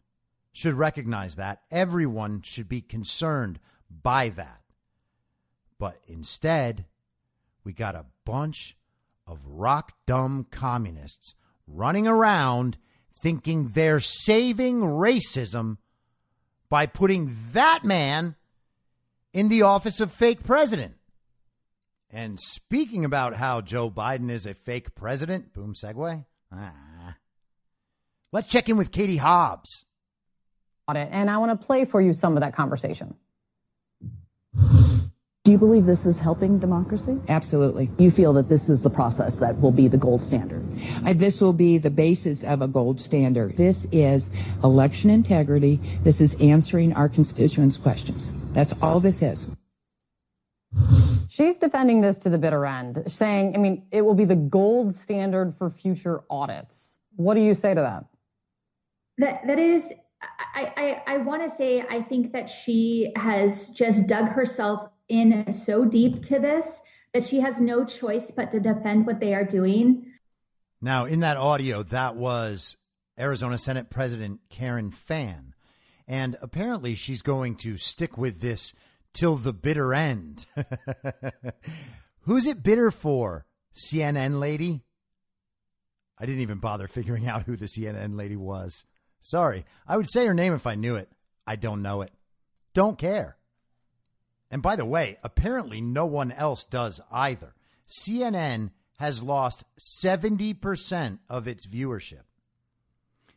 [0.52, 1.60] should recognize that.
[1.70, 4.62] Everyone should be concerned by that.
[5.78, 6.86] But instead,
[7.64, 8.76] we got a bunch
[9.26, 11.34] of rock dumb communists
[11.66, 12.78] running around
[13.12, 15.78] thinking they're saving racism
[16.68, 18.36] by putting that man
[19.32, 20.94] in the office of fake president.
[22.10, 26.24] And speaking about how Joe Biden is a fake president, boom segue.
[26.52, 27.16] Ah.
[28.32, 29.84] Let's check in with Katie Hobbs.
[30.88, 33.14] And I want to play for you some of that conversation.
[35.46, 37.20] Do you believe this is helping democracy?
[37.28, 37.88] Absolutely.
[37.98, 40.66] You feel that this is the process that will be the gold standard?
[41.04, 43.56] Uh, this will be the basis of a gold standard.
[43.56, 44.32] This is
[44.64, 45.78] election integrity.
[46.02, 48.32] This is answering our constituents' questions.
[48.54, 49.46] That's all this is.
[51.28, 54.96] She's defending this to the bitter end, saying, I mean, it will be the gold
[54.96, 56.98] standard for future audits.
[57.14, 58.04] What do you say to that?
[59.18, 60.72] That that is I,
[61.06, 65.84] I, I want to say I think that she has just dug herself in so
[65.84, 66.80] deep to this
[67.12, 70.12] that she has no choice but to defend what they are doing.
[70.80, 72.76] Now, in that audio, that was
[73.18, 75.54] Arizona Senate President Karen Fann.
[76.06, 78.74] And apparently, she's going to stick with this
[79.12, 80.46] till the bitter end.
[82.20, 83.46] Who's it bitter for?
[83.74, 84.82] CNN lady?
[86.18, 88.84] I didn't even bother figuring out who the CNN lady was.
[89.20, 89.64] Sorry.
[89.86, 91.10] I would say her name if I knew it.
[91.46, 92.12] I don't know it.
[92.74, 93.35] Don't care.
[94.50, 97.54] And by the way, apparently no one else does either.
[97.88, 99.64] CNN has lost
[100.00, 102.22] 70% of its viewership.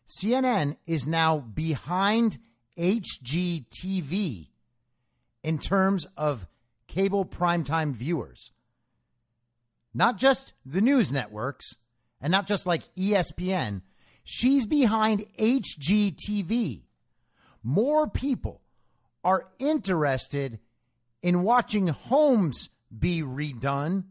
[0.07, 2.37] CNN is now behind
[2.77, 4.47] HGTV
[5.43, 6.47] in terms of
[6.87, 8.51] cable primetime viewers.
[9.93, 11.75] Not just the news networks
[12.21, 13.81] and not just like ESPN,
[14.31, 16.83] She's behind HGTV.
[17.63, 18.61] More people
[19.23, 20.59] are interested
[21.21, 24.05] in watching homes be redone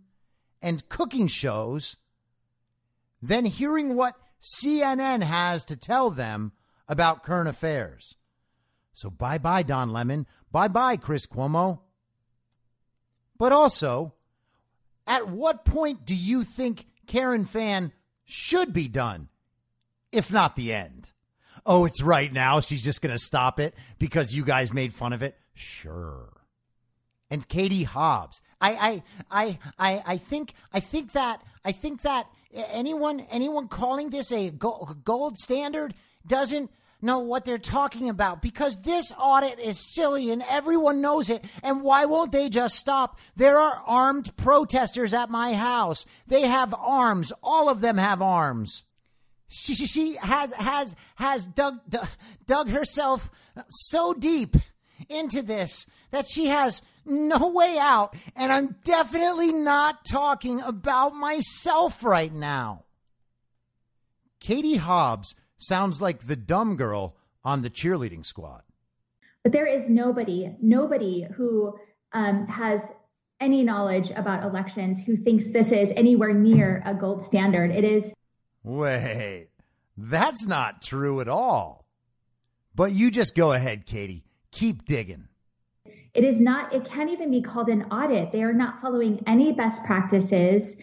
[0.63, 1.97] and cooking shows
[3.23, 6.53] than hearing what CNN has to tell them
[6.89, 8.17] about current affairs.
[8.93, 10.27] So bye bye, Don Lemon.
[10.51, 11.81] Bye bye, Chris Cuomo.
[13.37, 14.15] But also,
[15.07, 17.93] at what point do you think Karen Fann
[18.25, 19.29] should be done,
[20.13, 21.13] if not the end?
[21.65, 22.61] Oh, it's right now.
[22.61, 25.37] She's just going to stop it because you guys made fun of it.
[25.55, 26.38] Sure.
[27.31, 28.41] And Katie Hobbs.
[28.61, 34.11] I, I, I, I, I think, I think that, I think that anyone, anyone calling
[34.11, 35.95] this a gold standard
[36.27, 36.71] doesn't
[37.01, 41.45] know what they're talking about because this audit is silly and everyone knows it.
[41.63, 43.19] And why won't they just stop?
[43.37, 46.07] There are armed protesters at my house.
[46.27, 47.33] They have arms.
[47.43, 48.83] All of them have arms.
[49.49, 52.07] She, she, she has has has dug, dug
[52.47, 53.31] dug herself
[53.71, 54.57] so deep
[55.09, 58.17] into this that she has no way out.
[58.37, 62.85] And I'm definitely not talking about myself right now.
[64.41, 68.63] Katie Hobbs sounds like the dumb girl on the cheerleading squad.
[69.43, 71.79] But there is nobody, nobody who
[72.13, 72.93] um, has
[73.41, 77.71] any knowledge about elections who thinks this is anywhere near a gold standard.
[77.71, 78.13] It is.
[78.63, 79.49] Wait,
[79.97, 81.87] that's not true at all.
[82.75, 84.25] But you just go ahead, Katie.
[84.51, 85.28] Keep digging.
[86.19, 88.33] It is not, it can't even be called an audit.
[88.33, 90.75] They are not following any best practices.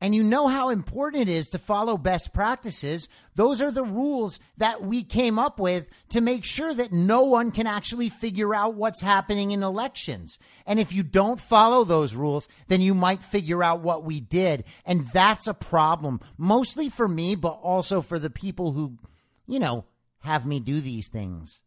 [0.00, 3.08] And you know how important it is to follow best practices.
[3.36, 7.52] Those are the rules that we came up with to make sure that no one
[7.52, 10.36] can actually figure out what's happening in elections.
[10.66, 14.64] And if you don't follow those rules, then you might figure out what we did.
[14.84, 18.98] And that's a problem, mostly for me, but also for the people who,
[19.46, 19.84] you know,
[20.22, 21.62] have me do these things.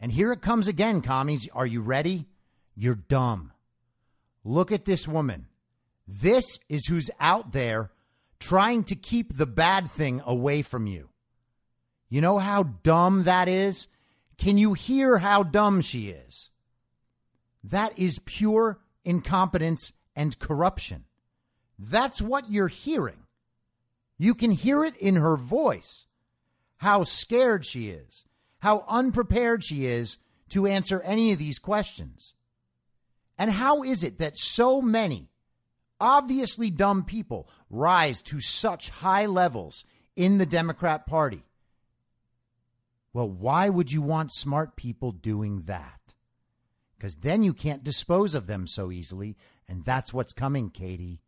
[0.00, 1.48] And here it comes again, commies.
[1.52, 2.26] Are you ready?
[2.74, 3.52] You're dumb.
[4.42, 5.46] Look at this woman.
[6.08, 7.90] This is who's out there
[8.40, 11.10] trying to keep the bad thing away from you.
[12.08, 13.86] You know how dumb that is?
[14.38, 16.50] Can you hear how dumb she is?
[17.62, 21.04] That is pure incompetence and corruption.
[21.78, 23.26] That's what you're hearing.
[24.18, 26.06] You can hear it in her voice.
[26.78, 28.24] How scared she is,
[28.60, 30.18] how unprepared she is
[30.50, 32.34] to answer any of these questions.
[33.36, 35.30] And how is it that so many
[36.00, 39.84] obviously dumb people rise to such high levels
[40.16, 41.44] in the Democrat Party.
[43.12, 46.14] Well, why would you want smart people doing that?
[46.96, 49.36] Because then you can't dispose of them so easily,
[49.68, 51.20] and that's what's coming, Katie.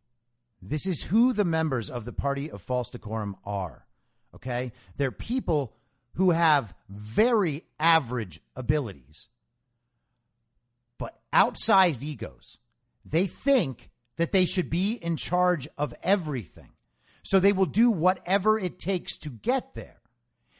[0.61, 3.85] This is who the members of the Party of False Decorum are.
[4.33, 4.71] Okay?
[4.95, 5.75] They're people
[6.15, 9.29] who have very average abilities,
[10.97, 12.59] but outsized egos.
[13.05, 16.69] They think that they should be in charge of everything.
[17.23, 20.01] So they will do whatever it takes to get there.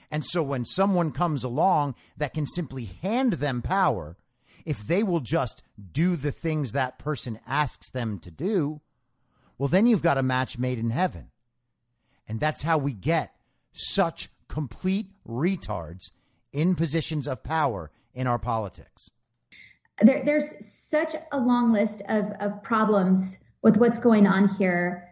[0.10, 4.16] And so when someone comes along that can simply hand them power,
[4.66, 8.82] if they will just do the things that person asks them to do,
[9.58, 11.30] well, then you've got a match made in heaven.
[12.28, 13.36] And that's how we get
[13.72, 16.12] such complete retards
[16.52, 19.12] in positions of power in our politics.
[20.02, 25.10] There, there's such a long list of, of problems with what's going on here.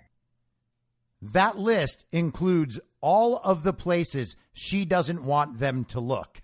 [1.21, 6.41] That list includes all of the places she doesn't want them to look.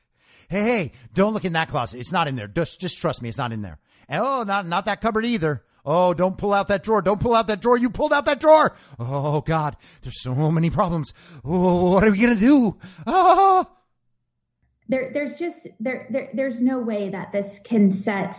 [0.50, 2.00] Hey, hey, don't look in that closet.
[2.00, 2.48] It's not in there.
[2.48, 3.80] Just, just trust me, it's not in there.
[4.08, 5.64] And oh, not, not that cupboard either.
[5.90, 7.02] Oh, don't pull out that drawer.
[7.02, 7.78] Don't pull out that drawer.
[7.78, 8.76] You pulled out that drawer.
[9.00, 11.14] Oh, God, there's so many problems.
[11.46, 12.78] Oh, what are we going to do?
[13.08, 13.66] Oh.
[14.90, 18.36] There, there's just, there, there, there's no way that this can set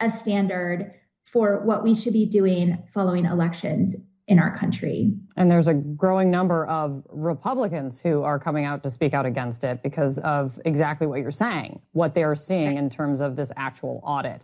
[0.00, 0.92] a standard
[1.24, 3.94] for what we should be doing following elections
[4.26, 5.12] in our country.
[5.36, 9.62] And there's a growing number of Republicans who are coming out to speak out against
[9.62, 14.00] it because of exactly what you're saying, what they're seeing in terms of this actual
[14.02, 14.42] audit.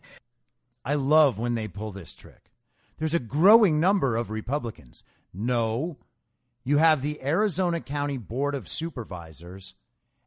[0.84, 2.43] I love when they pull this trick.
[2.98, 5.04] There's a growing number of Republicans.
[5.32, 5.98] No,
[6.64, 9.74] you have the Arizona County Board of Supervisors,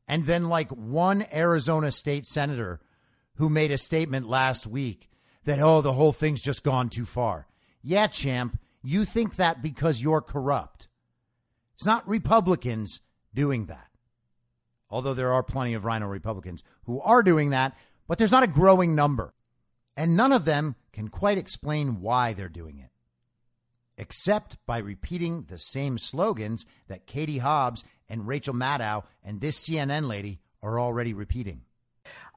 [0.07, 2.79] and then like one Arizona state senator
[3.35, 5.09] who made a statement last week
[5.45, 7.47] that, oh, the whole thing's just gone too far.
[7.81, 10.87] Yeah, champ, you think that because you're corrupt.
[11.75, 13.01] It's not Republicans
[13.33, 13.87] doing that.
[14.89, 17.75] Although there are plenty of RINO Republicans who are doing that,
[18.07, 19.33] but there's not a growing number.
[19.95, 22.89] And none of them can quite explain why they're doing it,
[23.99, 30.07] except by repeating the same slogans that Katie Hobbs and Rachel Maddow and this CNN
[30.07, 31.61] lady are already repeating.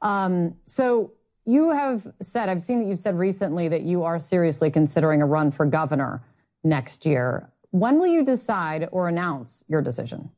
[0.02, 1.12] Um, so
[1.46, 5.26] you have said, I've seen that you've said recently that you are seriously considering a
[5.26, 6.22] run for governor
[6.62, 7.50] next year.
[7.70, 10.28] When will you decide or announce your decision?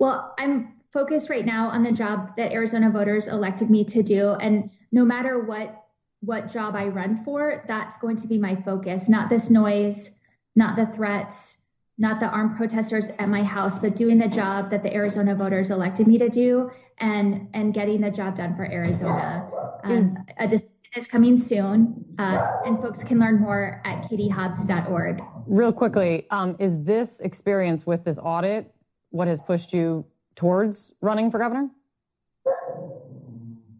[0.00, 4.30] Well, I'm focused right now on the job that Arizona voters elected me to do.
[4.30, 5.79] And no matter what
[6.20, 10.10] what job I run for, that's going to be my focus, not this noise,
[10.54, 11.56] not the threats,
[11.98, 15.70] not the armed protesters at my house, but doing the job that the Arizona voters
[15.70, 19.48] elected me to do and and getting the job done for Arizona.
[19.84, 25.22] Um, a decision is coming soon, uh, and folks can learn more at katiehobbs.org.
[25.46, 28.72] Real quickly, um, is this experience with this audit
[29.10, 30.06] what has pushed you
[30.36, 31.68] towards running for governor?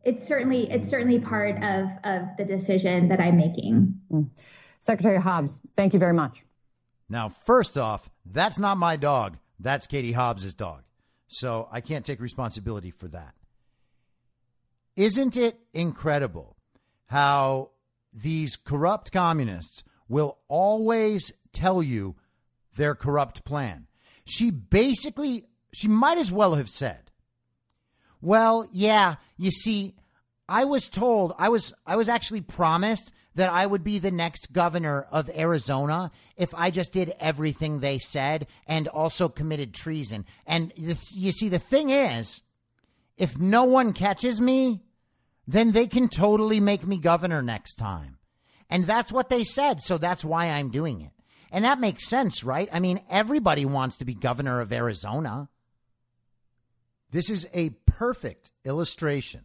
[0.05, 4.01] It's certainly it's certainly part of of the decision that I'm making.
[4.11, 4.31] Mm.
[4.81, 6.43] Secretary Hobbs, thank you very much.
[7.09, 9.37] Now, first off, that's not my dog.
[9.59, 10.85] That's Katie Hobbs's dog.
[11.27, 13.35] So I can't take responsibility for that.
[14.97, 16.57] Isn't it incredible
[17.07, 17.71] how
[18.13, 22.17] these corrupt communists will always tell you
[22.77, 23.87] their corrupt plan?
[24.25, 27.10] She basically, she might as well have said,
[28.21, 29.95] well, yeah, you see,
[30.49, 34.53] I was told, I was, I was actually promised that I would be the next
[34.53, 40.25] governor of Arizona if I just did everything they said and also committed treason.
[40.47, 42.43] And you see, the thing is,
[43.17, 44.81] if no one catches me,
[45.47, 48.19] then they can totally make me governor next time.
[48.69, 49.81] And that's what they said.
[49.81, 51.13] So that's why I'm doing it.
[51.53, 52.69] And that makes sense, right?
[52.73, 55.49] I mean, everybody wants to be governor of Arizona.
[57.11, 59.43] This is a perfect illustration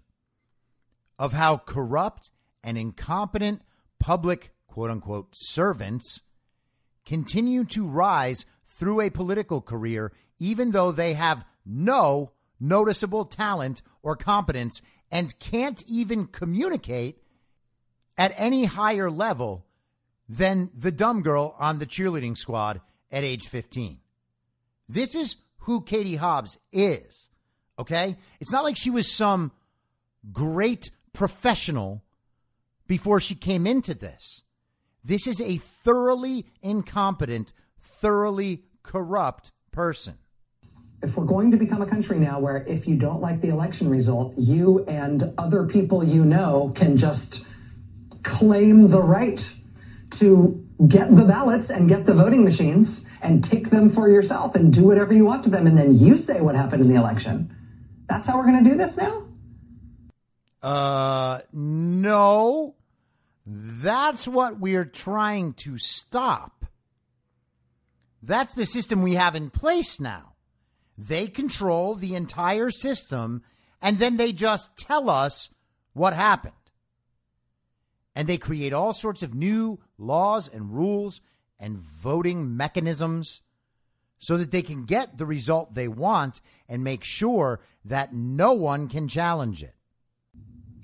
[1.18, 2.32] of how corrupt
[2.64, 3.62] and incompetent
[4.00, 6.22] public quote unquote servants
[7.06, 14.16] continue to rise through a political career, even though they have no noticeable talent or
[14.16, 17.22] competence and can't even communicate
[18.18, 19.66] at any higher level
[20.28, 24.00] than the dumb girl on the cheerleading squad at age 15.
[24.90, 27.30] This is who Katie Hobbs is.
[27.78, 28.16] Okay?
[28.40, 29.52] It's not like she was some
[30.32, 32.04] great professional
[32.88, 34.44] before she came into this.
[35.04, 40.18] This is a thoroughly incompetent, thoroughly corrupt person.
[41.04, 43.90] If we're going to become a country now where if you don't like the election
[43.90, 47.44] result, you and other people you know can just
[48.24, 49.48] claim the right
[50.12, 54.74] to get the ballots and get the voting machines and take them for yourself and
[54.74, 57.55] do whatever you want to them, and then you say what happened in the election.
[58.08, 59.24] That's how we're going to do this now?
[60.62, 62.76] Uh, no.
[63.46, 66.66] That's what we're trying to stop.
[68.24, 70.34] That's the system we have in place now.
[70.98, 73.44] They control the entire system
[73.82, 75.50] and then they just tell us
[75.94, 76.54] what happened.
[78.16, 81.22] And they create all sorts of new laws and rules
[81.60, 83.42] and voting mechanisms
[84.20, 88.88] so that they can get the result they want and make sure that no one
[88.88, 89.75] can challenge it.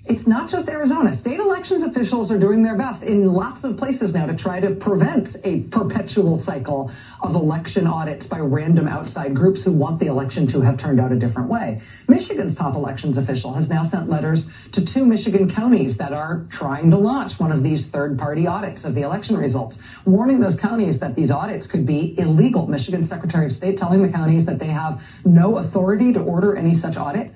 [0.04, 1.12] It's not just Arizona.
[1.12, 4.74] State elections officials are doing their best in lots of places now to try to
[4.74, 6.90] prevent a perpetual cycle
[7.20, 11.12] of election audits by random outside groups who want the election to have turned out
[11.12, 11.80] a different way.
[12.08, 16.90] Michigan's top elections official has now sent letters to two Michigan counties that are trying
[16.90, 20.98] to launch one of these third party audits of the election results, warning those counties
[20.98, 22.66] that these audits could be illegal.
[22.66, 26.74] Michigan Secretary of State telling the counties that they have no authority to order any
[26.74, 27.32] such audit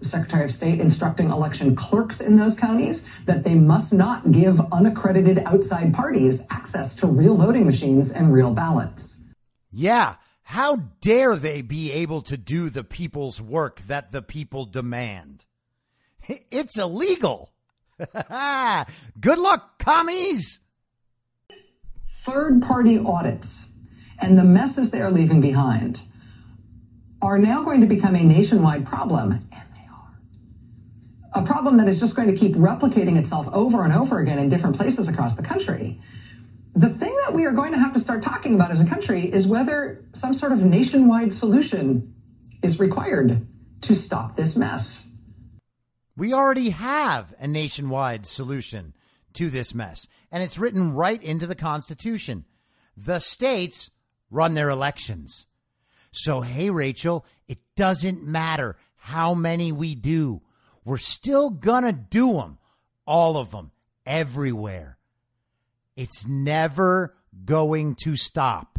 [0.00, 4.60] the Secretary of State instructing election clerks in those counties that they must not give
[4.72, 9.16] unaccredited outside parties access to real voting machines and real ballots.
[9.70, 10.16] Yeah.
[10.42, 15.44] How dare they be able to do the people's work that the people demand?
[16.50, 17.52] It's illegal.
[19.20, 20.60] Good luck, commies.
[22.24, 23.66] Third party audits
[24.20, 26.00] and the messes they are leaving behind
[27.22, 29.46] are now going to become a nationwide problem
[31.32, 34.48] a problem that is just going to keep replicating itself over and over again in
[34.48, 36.00] different places across the country.
[36.74, 39.30] The thing that we are going to have to start talking about as a country
[39.32, 42.14] is whether some sort of nationwide solution
[42.62, 43.46] is required
[43.82, 45.06] to stop this mess.
[46.16, 48.94] We already have a nationwide solution
[49.34, 52.44] to this mess, and it's written right into the Constitution.
[52.96, 53.90] The states
[54.30, 55.46] run their elections.
[56.12, 60.42] So, hey, Rachel, it doesn't matter how many we do.
[60.84, 62.58] We're still going to do them,
[63.06, 63.70] all of them,
[64.06, 64.98] everywhere.
[65.96, 67.14] It's never
[67.44, 68.78] going to stop.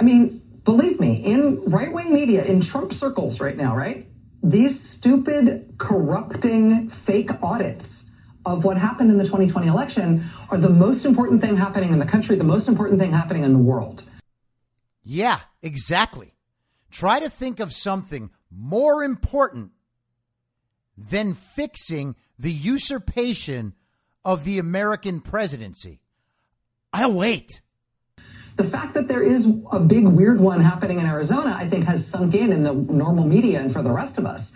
[0.00, 4.08] I mean, believe me, in right wing media, in Trump circles right now, right?
[4.42, 8.04] these stupid, corrupting, fake audits
[8.46, 12.06] of what happened in the 2020 election are the most important thing happening in the
[12.06, 14.04] country, the most important thing happening in the world.
[15.02, 16.34] Yeah, exactly.
[16.90, 19.72] Try to think of something more important
[20.98, 23.74] than fixing the usurpation
[24.24, 26.00] of the American presidency.
[26.92, 27.60] I'll wait.
[28.56, 32.06] The fact that there is a big weird one happening in Arizona, I think, has
[32.06, 34.52] sunk in in the normal media and for the rest of us.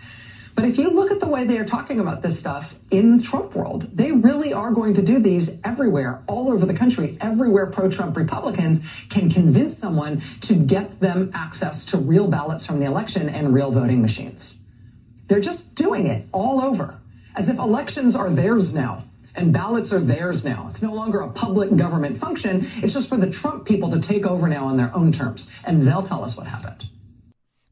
[0.55, 3.55] But if you look at the way they are talking about this stuff in Trump
[3.55, 7.89] world, they really are going to do these everywhere, all over the country, everywhere pro
[7.89, 13.29] Trump Republicans can convince someone to get them access to real ballots from the election
[13.29, 14.57] and real voting machines.
[15.27, 16.99] They're just doing it all over
[17.35, 19.05] as if elections are theirs now
[19.35, 20.67] and ballots are theirs now.
[20.69, 22.69] It's no longer a public government function.
[22.77, 25.83] It's just for the Trump people to take over now on their own terms, and
[25.83, 26.87] they'll tell us what happened.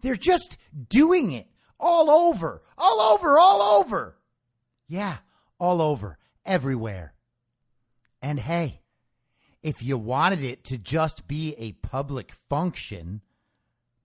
[0.02, 0.58] They're just
[0.90, 1.48] doing it
[1.80, 4.18] all over, all over, all over.
[4.88, 5.18] Yeah,
[5.60, 7.14] all over, everywhere.
[8.22, 8.82] And hey,
[9.62, 13.22] if you wanted it to just be a public function,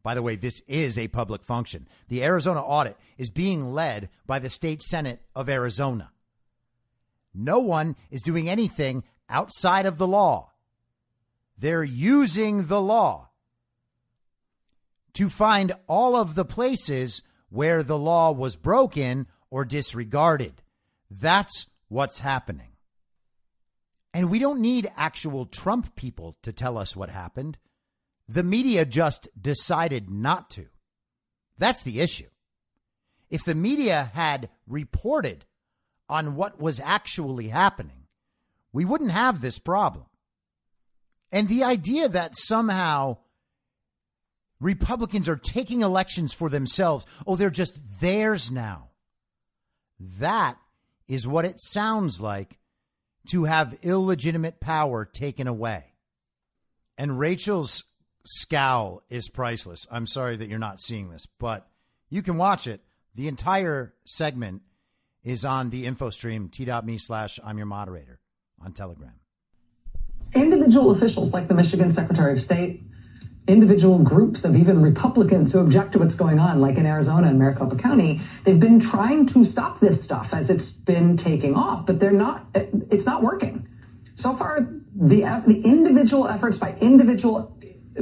[0.06, 1.88] by the way, this is a public function.
[2.06, 6.12] The Arizona audit is being led by the state Senate of Arizona.
[7.34, 10.52] No one is doing anything outside of the law.
[11.58, 13.30] They're using the law
[15.14, 20.62] to find all of the places where the law was broken or disregarded.
[21.10, 22.76] That's what's happening.
[24.14, 27.58] And we don't need actual Trump people to tell us what happened.
[28.28, 30.66] The media just decided not to.
[31.58, 32.28] That's the issue.
[33.30, 35.44] If the media had reported
[36.08, 38.06] on what was actually happening,
[38.72, 40.06] we wouldn't have this problem.
[41.32, 43.18] And the idea that somehow
[44.60, 48.90] Republicans are taking elections for themselves, oh, they're just theirs now.
[49.98, 50.56] That
[51.08, 52.58] is what it sounds like
[53.30, 55.84] to have illegitimate power taken away.
[56.96, 57.84] And Rachel's
[58.26, 59.86] scowl is priceless.
[59.90, 61.68] I'm sorry that you're not seeing this, but
[62.10, 62.80] you can watch it.
[63.14, 64.62] The entire segment
[65.22, 68.20] is on the info stream, t.me slash I'm your moderator
[68.62, 69.14] on Telegram.
[70.34, 72.82] Individual officials like the Michigan Secretary of State,
[73.48, 77.38] individual groups of even Republicans who object to what's going on, like in Arizona and
[77.38, 82.00] Maricopa County, they've been trying to stop this stuff as it's been taking off, but
[82.00, 83.68] they're not, it's not working.
[84.16, 84.60] So far,
[84.94, 87.55] the, the individual efforts by individual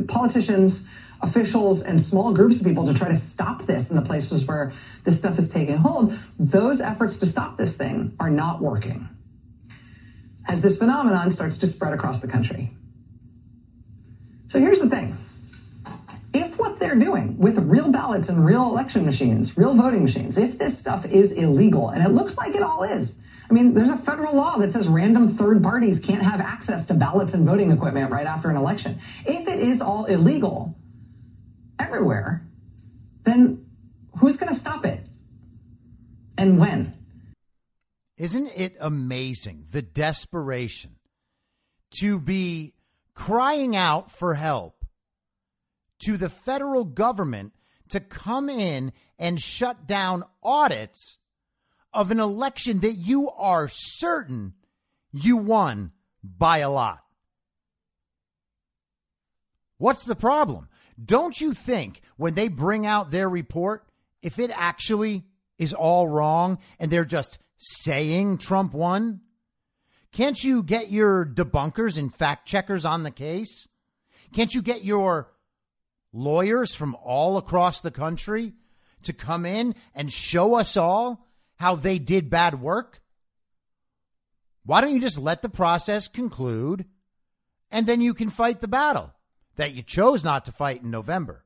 [0.09, 0.85] politicians,
[1.21, 4.73] officials, and small groups of people to try to stop this in the places where
[5.05, 9.09] this stuff is taking hold, those efforts to stop this thing are not working
[10.47, 12.71] as this phenomenon starts to spread across the country.
[14.49, 15.17] So here's the thing.
[16.33, 20.59] If what they're doing with real ballots and real election machines, real voting machines, if
[20.59, 23.21] this stuff is illegal, and it looks like it all is,
[23.55, 27.35] mean, there's a federal law that says random third parties can't have access to ballots
[27.35, 29.01] and voting equipment right after an election.
[29.25, 30.75] If it is all illegal
[31.79, 32.47] everywhere,
[33.23, 33.65] then
[34.19, 35.01] who's going to stop it?
[36.37, 36.95] And when?
[38.17, 40.97] Isn't it amazing the desperation
[41.99, 42.75] to be
[43.15, 44.85] crying out for help
[46.01, 47.53] to the federal government
[47.91, 51.19] to come in and shut down audits
[51.95, 54.55] of an election that you are certain
[55.13, 55.93] you won
[56.23, 57.01] by a lot.
[59.79, 60.69] What's the problem?
[61.03, 63.87] Don't you think when they bring out their report,
[64.23, 65.25] if it actually
[65.59, 69.21] is all wrong and they're just saying Trump won,
[70.13, 73.69] can't you get your debunkers and fact checkers on the case?
[74.33, 75.33] Can't you get your
[76.13, 78.53] lawyers from all across the country
[79.03, 81.24] to come in and show us all
[81.57, 83.01] how they did bad work?
[84.65, 86.87] Why don't you just let the process conclude
[87.71, 89.13] and then you can fight the battle
[89.57, 91.45] that you chose not to fight in November?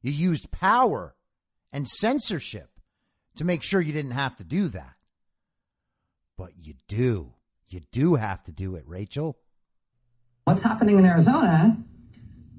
[0.00, 1.14] You used power
[1.72, 2.70] and censorship
[3.36, 4.94] to make sure you didn't have to do that.
[6.36, 7.32] But you do.
[7.68, 9.38] You do have to do it, Rachel.
[10.44, 11.76] What's happening in Arizona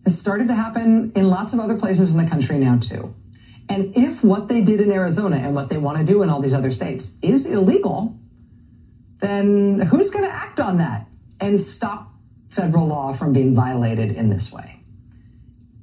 [0.06, 3.16] has started to happen in lots of other places in the country now, too.
[3.68, 6.42] And if what they did in Arizona and what they want to do in all
[6.42, 8.18] these other states is illegal,
[9.20, 11.08] then who's going to act on that
[11.40, 12.14] and stop
[12.50, 14.80] federal law from being violated in this way?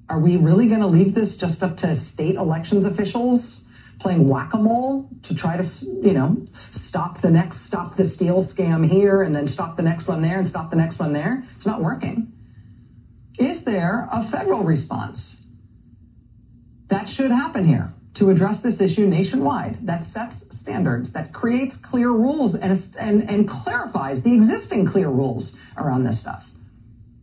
[0.08, 3.64] Are we really going to leave this just up to state elections officials
[3.98, 9.22] playing whack-a-mole to try to, you know, stop the next, stop the steal scam here
[9.22, 11.44] and then stop the next one there and stop the next one there?
[11.56, 12.32] It's not working.
[13.38, 15.41] Is there a federal response?
[16.92, 17.94] That should happen here.
[18.14, 23.48] to address this issue nationwide that sets standards, that creates clear rules and, and, and
[23.48, 26.46] clarifies the existing clear rules around this stuff.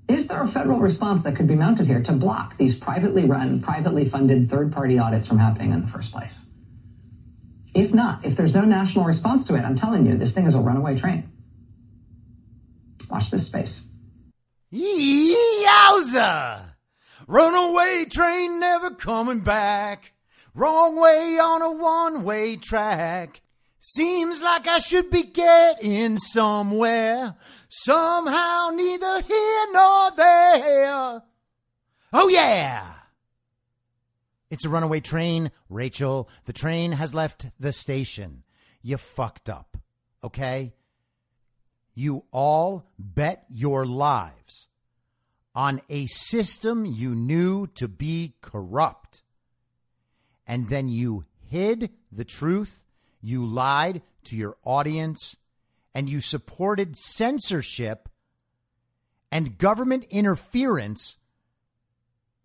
[0.07, 3.61] Is there a federal response that could be mounted here to block these privately run,
[3.61, 6.43] privately funded third party audits from happening in the first place?
[7.76, 10.55] If not, if there's no national response to it, I'm telling you, this thing is
[10.55, 11.32] a runaway train.
[13.11, 13.84] Watch this space.
[14.74, 16.68] Yowza!
[17.30, 20.14] Runaway train never coming back.
[20.56, 23.44] Wrong way on a one way track.
[23.78, 27.36] Seems like I should be getting somewhere.
[27.70, 31.22] Somehow, neither here nor there.
[32.12, 32.94] Oh, yeah!
[34.50, 36.32] It's a runaway train, Rachel.
[36.46, 38.42] The train has left the station.
[38.82, 39.78] You fucked up,
[40.24, 40.74] okay?
[41.94, 44.68] You all bet your lives
[45.56, 49.22] on a system you knew to be corrupt.
[50.47, 52.86] And then you hid the truth,
[53.22, 55.36] you lied to your audience,
[55.93, 58.10] and you supported censorship
[59.32, 61.18] and government interference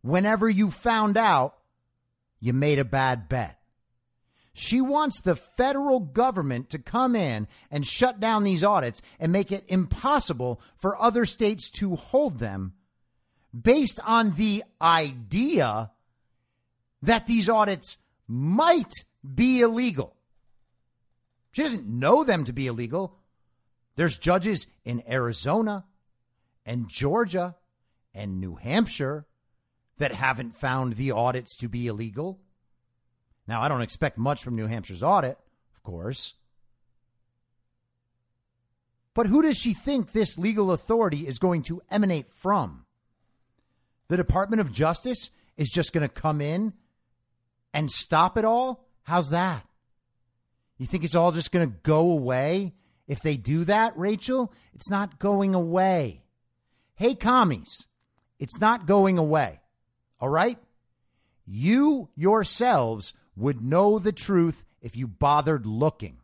[0.03, 1.57] whenever you found out
[2.41, 3.59] you made a bad bet.
[4.53, 9.51] She wants the federal government to come in and shut down these audits and make
[9.51, 12.75] it impossible for other states to hold them
[13.63, 15.91] based on the idea
[17.03, 18.93] that these audits might
[19.35, 20.17] be illegal.
[21.53, 23.17] She doesn't know them to be illegal.
[23.97, 25.85] There's judges in Arizona
[26.67, 27.55] and Georgia
[28.15, 29.27] and New Hampshire
[29.99, 32.41] that haven't found the audits to be illegal.
[33.47, 35.39] Now, I don't expect much from New Hampshire's audit,
[35.73, 36.35] of course.
[39.13, 42.84] But who does she think this legal authority is going to emanate from?
[44.09, 46.73] The Department of Justice is just going to come in
[47.73, 48.89] and stop it all?
[49.03, 49.67] How's that?
[50.79, 52.75] You think it's all just going to go away
[53.07, 54.53] if they do that, Rachel?
[54.75, 56.23] It's not going away.
[56.97, 57.87] Hey, commies,
[58.39, 59.61] it's not going away.
[60.21, 60.59] All right?
[61.47, 66.19] You yourselves would know the truth if you bothered looking.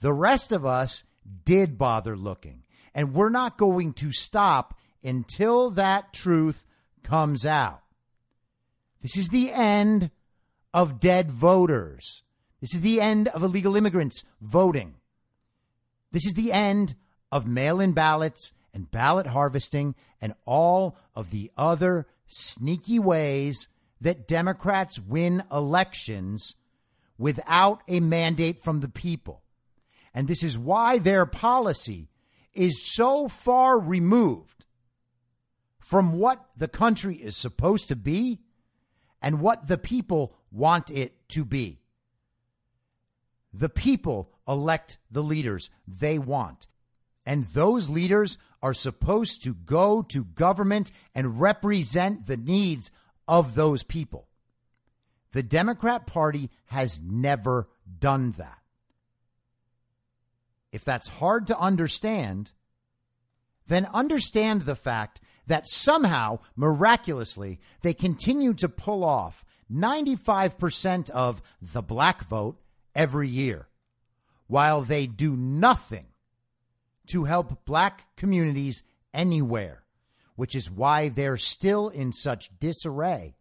[0.00, 1.04] The rest of us
[1.44, 2.62] did bother looking,
[2.94, 6.64] and we're not going to stop until that truth
[7.02, 7.82] comes out.
[9.02, 10.10] This is the end
[10.74, 12.22] of dead voters.
[12.60, 14.96] This is the end of illegal immigrants voting.
[16.10, 16.94] This is the end
[17.30, 23.68] of mail in ballots and ballot harvesting and all of the other sneaky ways
[24.00, 26.54] that Democrats win elections
[27.16, 29.42] without a mandate from the people.
[30.14, 32.08] And this is why their policy
[32.52, 34.64] is so far removed
[35.88, 38.38] from what the country is supposed to be
[39.22, 41.80] and what the people want it to be.
[43.54, 46.66] The people elect the leaders they want.
[47.24, 52.90] And those leaders are supposed to go to government and represent the needs
[53.26, 54.28] of those people.
[55.32, 57.66] The Democrat Party has never
[57.98, 58.58] done that.
[60.70, 62.52] If that's hard to understand,
[63.68, 71.82] then understand the fact that somehow, miraculously, they continue to pull off 95% of the
[71.82, 72.58] black vote
[72.94, 73.68] every year,
[74.46, 76.06] while they do nothing
[77.08, 78.82] to help black communities
[79.12, 79.82] anywhere
[80.38, 83.34] which is why they're still in such disarray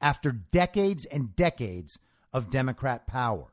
[0.00, 1.98] after decades and decades
[2.32, 3.52] of Democrat power.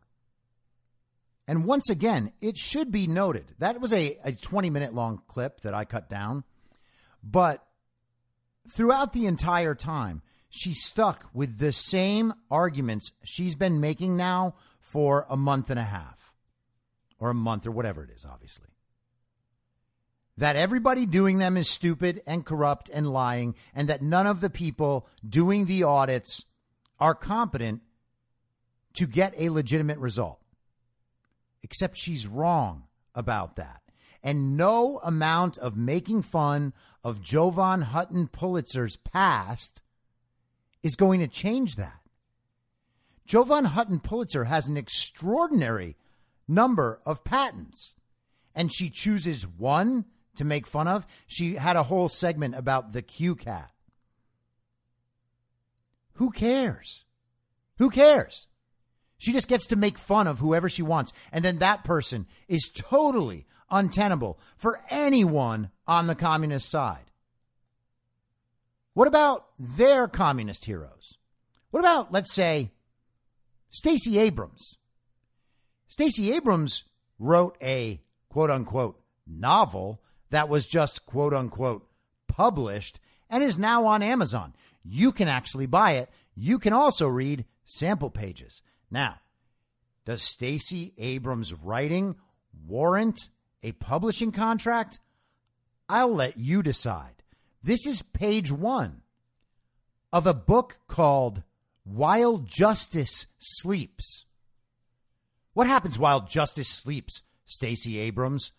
[1.45, 5.59] And once again, it should be noted that was a, a 20 minute long clip
[5.63, 6.45] that I cut down,
[7.23, 7.65] but
[8.69, 15.25] throughout the entire time, she stuck with the same arguments she's been making now for
[15.29, 16.33] a month and a half
[17.19, 18.67] or a month or whatever it is, obviously
[20.37, 24.49] that everybody doing them is stupid and corrupt and lying, and that none of the
[24.49, 26.45] people doing the audits
[26.99, 27.81] are competent
[28.93, 30.39] to get a legitimate result.
[31.61, 32.83] Except she's wrong
[33.15, 33.82] about that.
[34.23, 39.81] And no amount of making fun of Jovan Hutton Pulitzer's past
[40.81, 41.99] is going to change that.
[43.25, 45.95] Jovan Hutton Pulitzer has an extraordinary
[46.47, 47.95] number of patents,
[48.53, 50.05] and she chooses one
[50.35, 51.05] to make fun of.
[51.27, 53.69] She had a whole segment about the CueCat.
[56.13, 57.05] Who cares?
[57.77, 58.47] Who cares?
[59.17, 61.13] She just gets to make fun of whoever she wants.
[61.31, 67.11] And then that person is totally untenable for anyone on the communist side.
[68.93, 71.17] What about their communist heroes?
[71.71, 72.71] What about, let's say,
[73.69, 74.77] Stacey Abrams.
[75.87, 76.83] Stacey Abrams
[77.17, 81.87] wrote a quote unquote novel that was just quote unquote
[82.27, 82.99] published
[83.31, 84.53] and is now on Amazon.
[84.83, 86.09] You can actually buy it.
[86.35, 88.61] You can also read sample pages.
[88.91, 89.21] Now,
[90.05, 92.15] does Stacey Abrams' writing
[92.67, 93.29] warrant
[93.63, 94.99] a publishing contract?
[95.89, 97.23] I'll let you decide.
[97.63, 99.01] This is page one
[100.11, 101.43] of a book called
[101.83, 104.25] While Justice Sleeps.
[105.53, 108.51] What happens while justice sleeps, Stacey Abrams?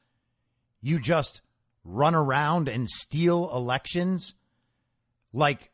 [0.81, 1.43] You just
[1.85, 4.35] run around and steal elections
[5.33, 5.71] like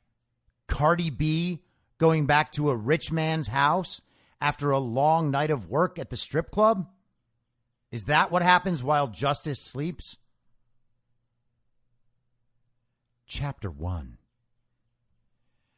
[0.67, 1.63] Cardi B
[1.99, 4.01] going back to a rich man's house
[4.41, 6.89] after a long night of work at the strip club?
[7.91, 10.17] Is that what happens while justice sleeps?
[13.27, 14.19] Chapter 1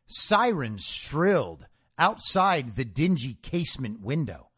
[0.07, 1.67] Sirens shrilled
[1.99, 4.49] outside the dingy casement window.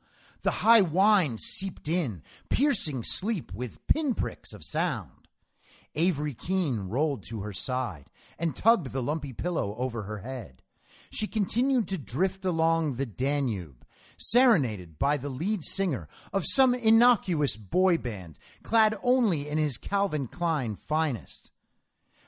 [0.43, 5.29] The high whine seeped in, piercing sleep with pinpricks of sound.
[5.95, 8.07] Avery Keene rolled to her side
[8.39, 10.63] and tugged the lumpy pillow over her head.
[11.11, 13.84] She continued to drift along the Danube,
[14.31, 20.27] serenaded by the lead singer of some innocuous boy band clad only in his Calvin
[20.27, 21.51] Klein finest.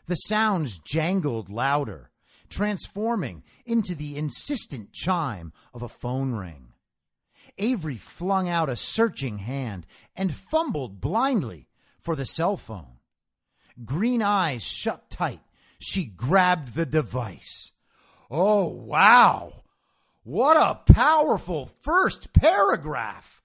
[0.07, 2.11] The sounds jangled louder,
[2.49, 6.69] transforming into the insistent chime of a phone ring.
[7.59, 11.69] Avery flung out a searching hand and fumbled blindly
[12.01, 12.99] for the cell phone.
[13.85, 15.41] Green eyes shut tight,
[15.79, 17.73] she grabbed the device.
[18.31, 19.65] Oh, wow!
[20.27, 23.45] What a powerful first paragraph!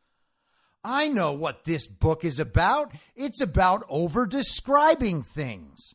[0.84, 2.92] I know what this book is about.
[3.16, 5.94] It's about over describing things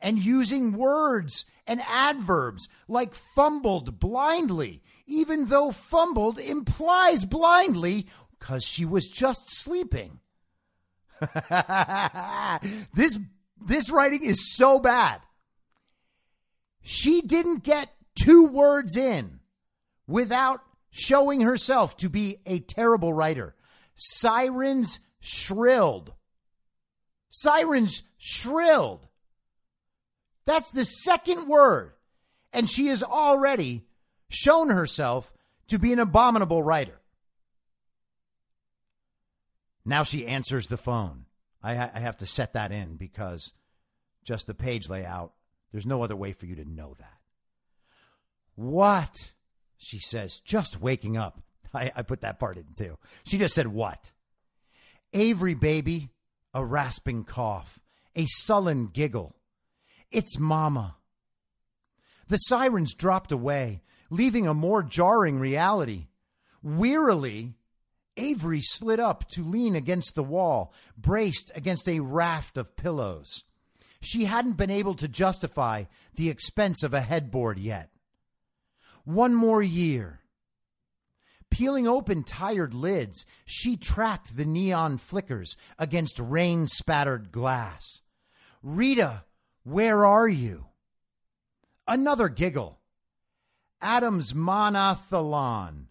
[0.00, 8.84] and using words and adverbs like fumbled blindly, even though fumbled implies blindly because she
[8.84, 10.18] was just sleeping.
[12.92, 13.20] this
[13.64, 15.20] this writing is so bad.
[16.82, 19.38] She didn't get two words in
[20.06, 23.54] without showing herself to be a terrible writer.
[23.94, 26.12] Sirens shrilled.
[27.28, 29.08] Sirens shrilled.
[30.44, 31.92] That's the second word.
[32.52, 33.84] And she has already
[34.28, 35.32] shown herself
[35.68, 37.00] to be an abominable writer.
[39.84, 41.26] Now she answers the phone.
[41.62, 43.52] I, I, have to set that in because
[44.22, 45.32] just the page layout,
[45.72, 47.18] there's no other way for you to know that.
[48.54, 49.32] What?
[49.84, 51.40] She says, just waking up.
[51.74, 52.98] I, I put that part in too.
[53.24, 54.12] She just said, What?
[55.12, 56.10] Avery, baby,
[56.52, 57.78] a rasping cough,
[58.16, 59.36] a sullen giggle.
[60.10, 60.96] It's Mama.
[62.26, 66.06] The sirens dropped away, leaving a more jarring reality.
[66.62, 67.54] Wearily,
[68.16, 73.44] Avery slid up to lean against the wall, braced against a raft of pillows.
[74.00, 77.90] She hadn't been able to justify the expense of a headboard yet.
[79.04, 80.20] One more year.
[81.50, 88.02] Peeling open tired lids, she tracked the neon flickers against rain spattered glass.
[88.62, 89.24] Rita
[89.64, 90.66] where are you?
[91.88, 92.80] Another giggle.
[93.80, 95.86] Adams Monathalon.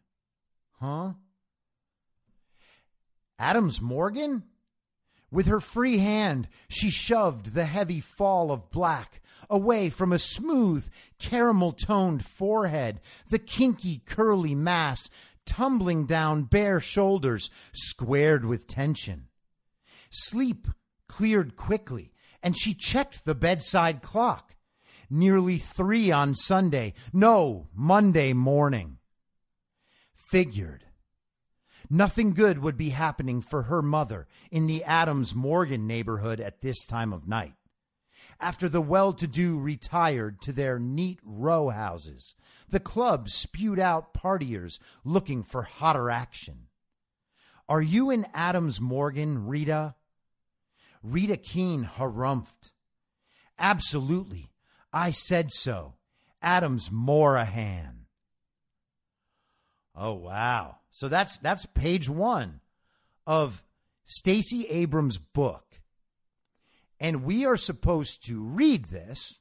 [0.80, 1.14] Huh?
[3.40, 4.44] Adams Morgan?
[5.32, 10.90] With her free hand, she shoved the heavy fall of black away from a smooth,
[11.20, 15.10] caramel toned forehead, the kinky, curly mass
[15.46, 19.28] tumbling down bare shoulders, squared with tension.
[20.10, 20.68] Sleep
[21.08, 24.56] cleared quickly and she checked the bedside clock.
[25.10, 26.94] Nearly three on Sunday.
[27.12, 28.98] No, Monday morning.
[30.16, 30.86] Figured.
[31.90, 36.86] Nothing good would be happening for her mother in the Adams Morgan neighborhood at this
[36.86, 37.54] time of night.
[38.40, 42.36] After the well to do retired to their neat row houses,
[42.70, 46.68] the club spewed out partiers looking for hotter action.
[47.70, 49.96] Are you in Adams Morgan, Rita?
[51.02, 52.72] Rita Keene harumphed.
[53.58, 54.52] Absolutely.
[54.92, 55.96] I said so.
[56.42, 58.06] Adams Morahan.
[59.96, 60.78] Oh wow.
[60.90, 62.60] So that's that's page 1
[63.26, 63.64] of
[64.06, 65.73] Stacey Abrams' book.
[67.00, 69.40] And we are supposed to read this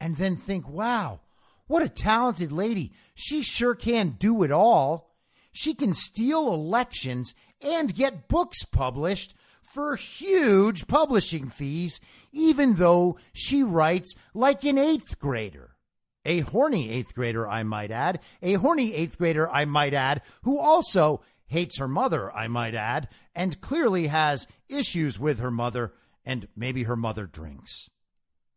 [0.00, 1.20] and then think, "Wow,
[1.66, 2.92] what a talented lady.
[3.14, 5.14] She sure can do it all.
[5.52, 13.62] She can steal elections and get books published for huge publishing fees, even though she
[13.62, 15.76] writes like an eighth grader.
[16.24, 18.20] A horny eighth grader, I might add.
[18.42, 23.08] A horny eighth grader, I might add, who also hates her mother, I might add,
[23.34, 27.90] and clearly has issues with her mother, and maybe her mother drinks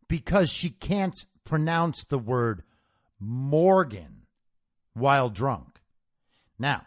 [0.08, 2.62] because she can't pronounce the word
[3.18, 4.26] Morgan
[4.94, 5.80] while drunk.
[6.58, 6.86] Now,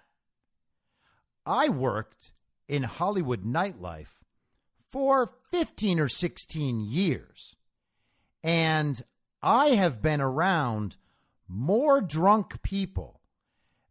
[1.46, 2.32] I worked
[2.68, 4.20] in Hollywood nightlife
[4.92, 7.56] for 15 or 16 years,
[8.44, 9.04] and
[9.42, 10.98] I have been around
[11.48, 13.22] more drunk people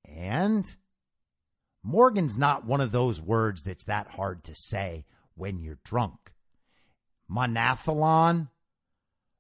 [0.08, 0.64] And
[1.82, 6.34] Morgan's not one of those words that's that hard to say when you're drunk.
[7.30, 8.50] Monathlon,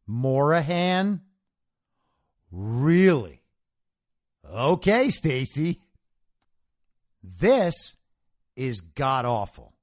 [0.08, 1.22] Morahan,
[2.52, 3.44] really?
[4.44, 5.80] Okay, Stacey.
[7.22, 7.96] This
[8.56, 9.76] is god awful.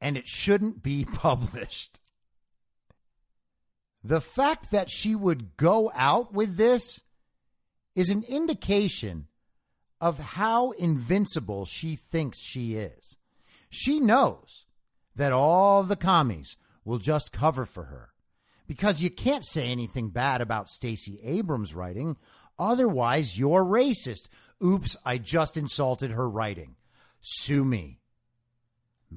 [0.00, 1.99] And it shouldn't be published.
[4.02, 7.02] The fact that she would go out with this
[7.94, 9.26] is an indication
[10.00, 13.16] of how invincible she thinks she is.
[13.68, 14.64] She knows
[15.14, 18.10] that all the commies will just cover for her
[18.66, 22.16] because you can't say anything bad about Stacey Abrams' writing,
[22.58, 24.28] otherwise you're racist.
[24.64, 26.76] Oops, I just insulted her writing.
[27.20, 27.99] Sue me.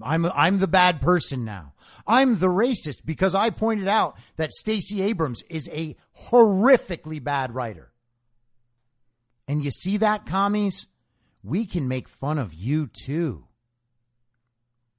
[0.02, 1.74] I'm I'm the bad person now.
[2.08, 5.96] I'm the racist because I pointed out that Stacey Abrams is a
[6.30, 7.92] horrifically bad writer.
[9.48, 10.88] And you see that, commies?
[11.44, 13.46] We can make fun of you too.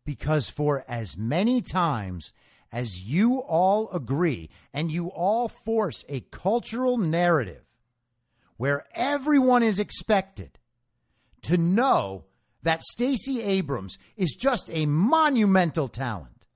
[0.05, 2.32] Because for as many times
[2.70, 7.62] as you all agree and you all force a cultural narrative
[8.57, 10.59] where everyone is expected
[11.42, 12.24] to know
[12.64, 16.46] that Stacey Abrams is just a monumental talent,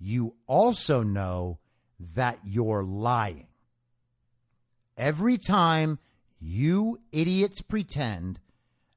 [0.00, 1.58] you also know
[2.14, 3.46] that you're lying.
[4.96, 5.98] Every time
[6.40, 8.40] you idiots pretend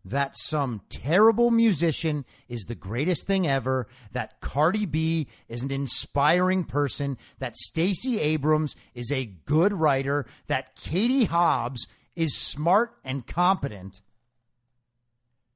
[0.04, 6.64] that some terrible musician is the greatest thing ever, that Cardi B is an inspiring
[6.64, 14.02] person, that Stacey Abrams is a good writer, that Katie Hobbs is smart and competent,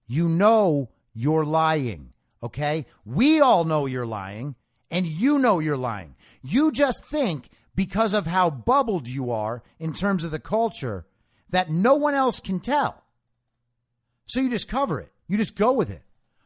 [0.08, 2.86] you know you're lying, okay?
[3.06, 4.56] We all know you're lying,
[4.92, 6.16] and you know you're lying.
[6.44, 11.06] You just think because of how bubbled you are in terms of the culture
[11.50, 13.04] that no one else can tell.
[14.26, 15.12] So you just cover it.
[15.28, 16.02] You just go with it.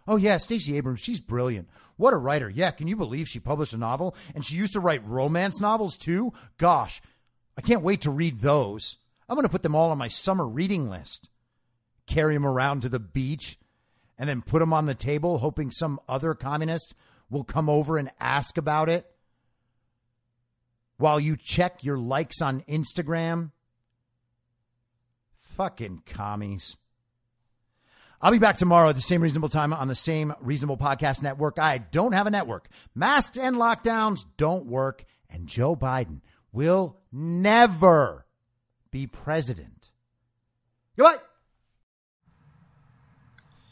[0.07, 1.69] Oh yeah, Stacey Abrams, she's brilliant.
[1.97, 2.49] What a writer.
[2.49, 5.97] Yeah, can you believe she published a novel and she used to write romance novels
[5.97, 6.33] too?
[6.57, 7.01] Gosh,
[7.57, 8.97] I can't wait to read those.
[9.27, 11.29] I'm going to put them all on my summer reading list.
[12.09, 13.59] Carry him around to the beach
[14.17, 16.95] and then put him on the table hoping some other communist
[17.29, 19.05] will come over and ask about it
[20.97, 23.51] while you check your likes on Instagram.
[25.55, 26.77] Fucking commies.
[28.21, 31.59] I'll be back tomorrow at the same reasonable time on the same reasonable podcast network.
[31.59, 32.67] I don't have a network.
[32.95, 35.05] Masks and lockdowns don't work.
[35.29, 38.25] And Joe Biden will never
[38.91, 39.91] be president.
[40.97, 41.19] Goodbye.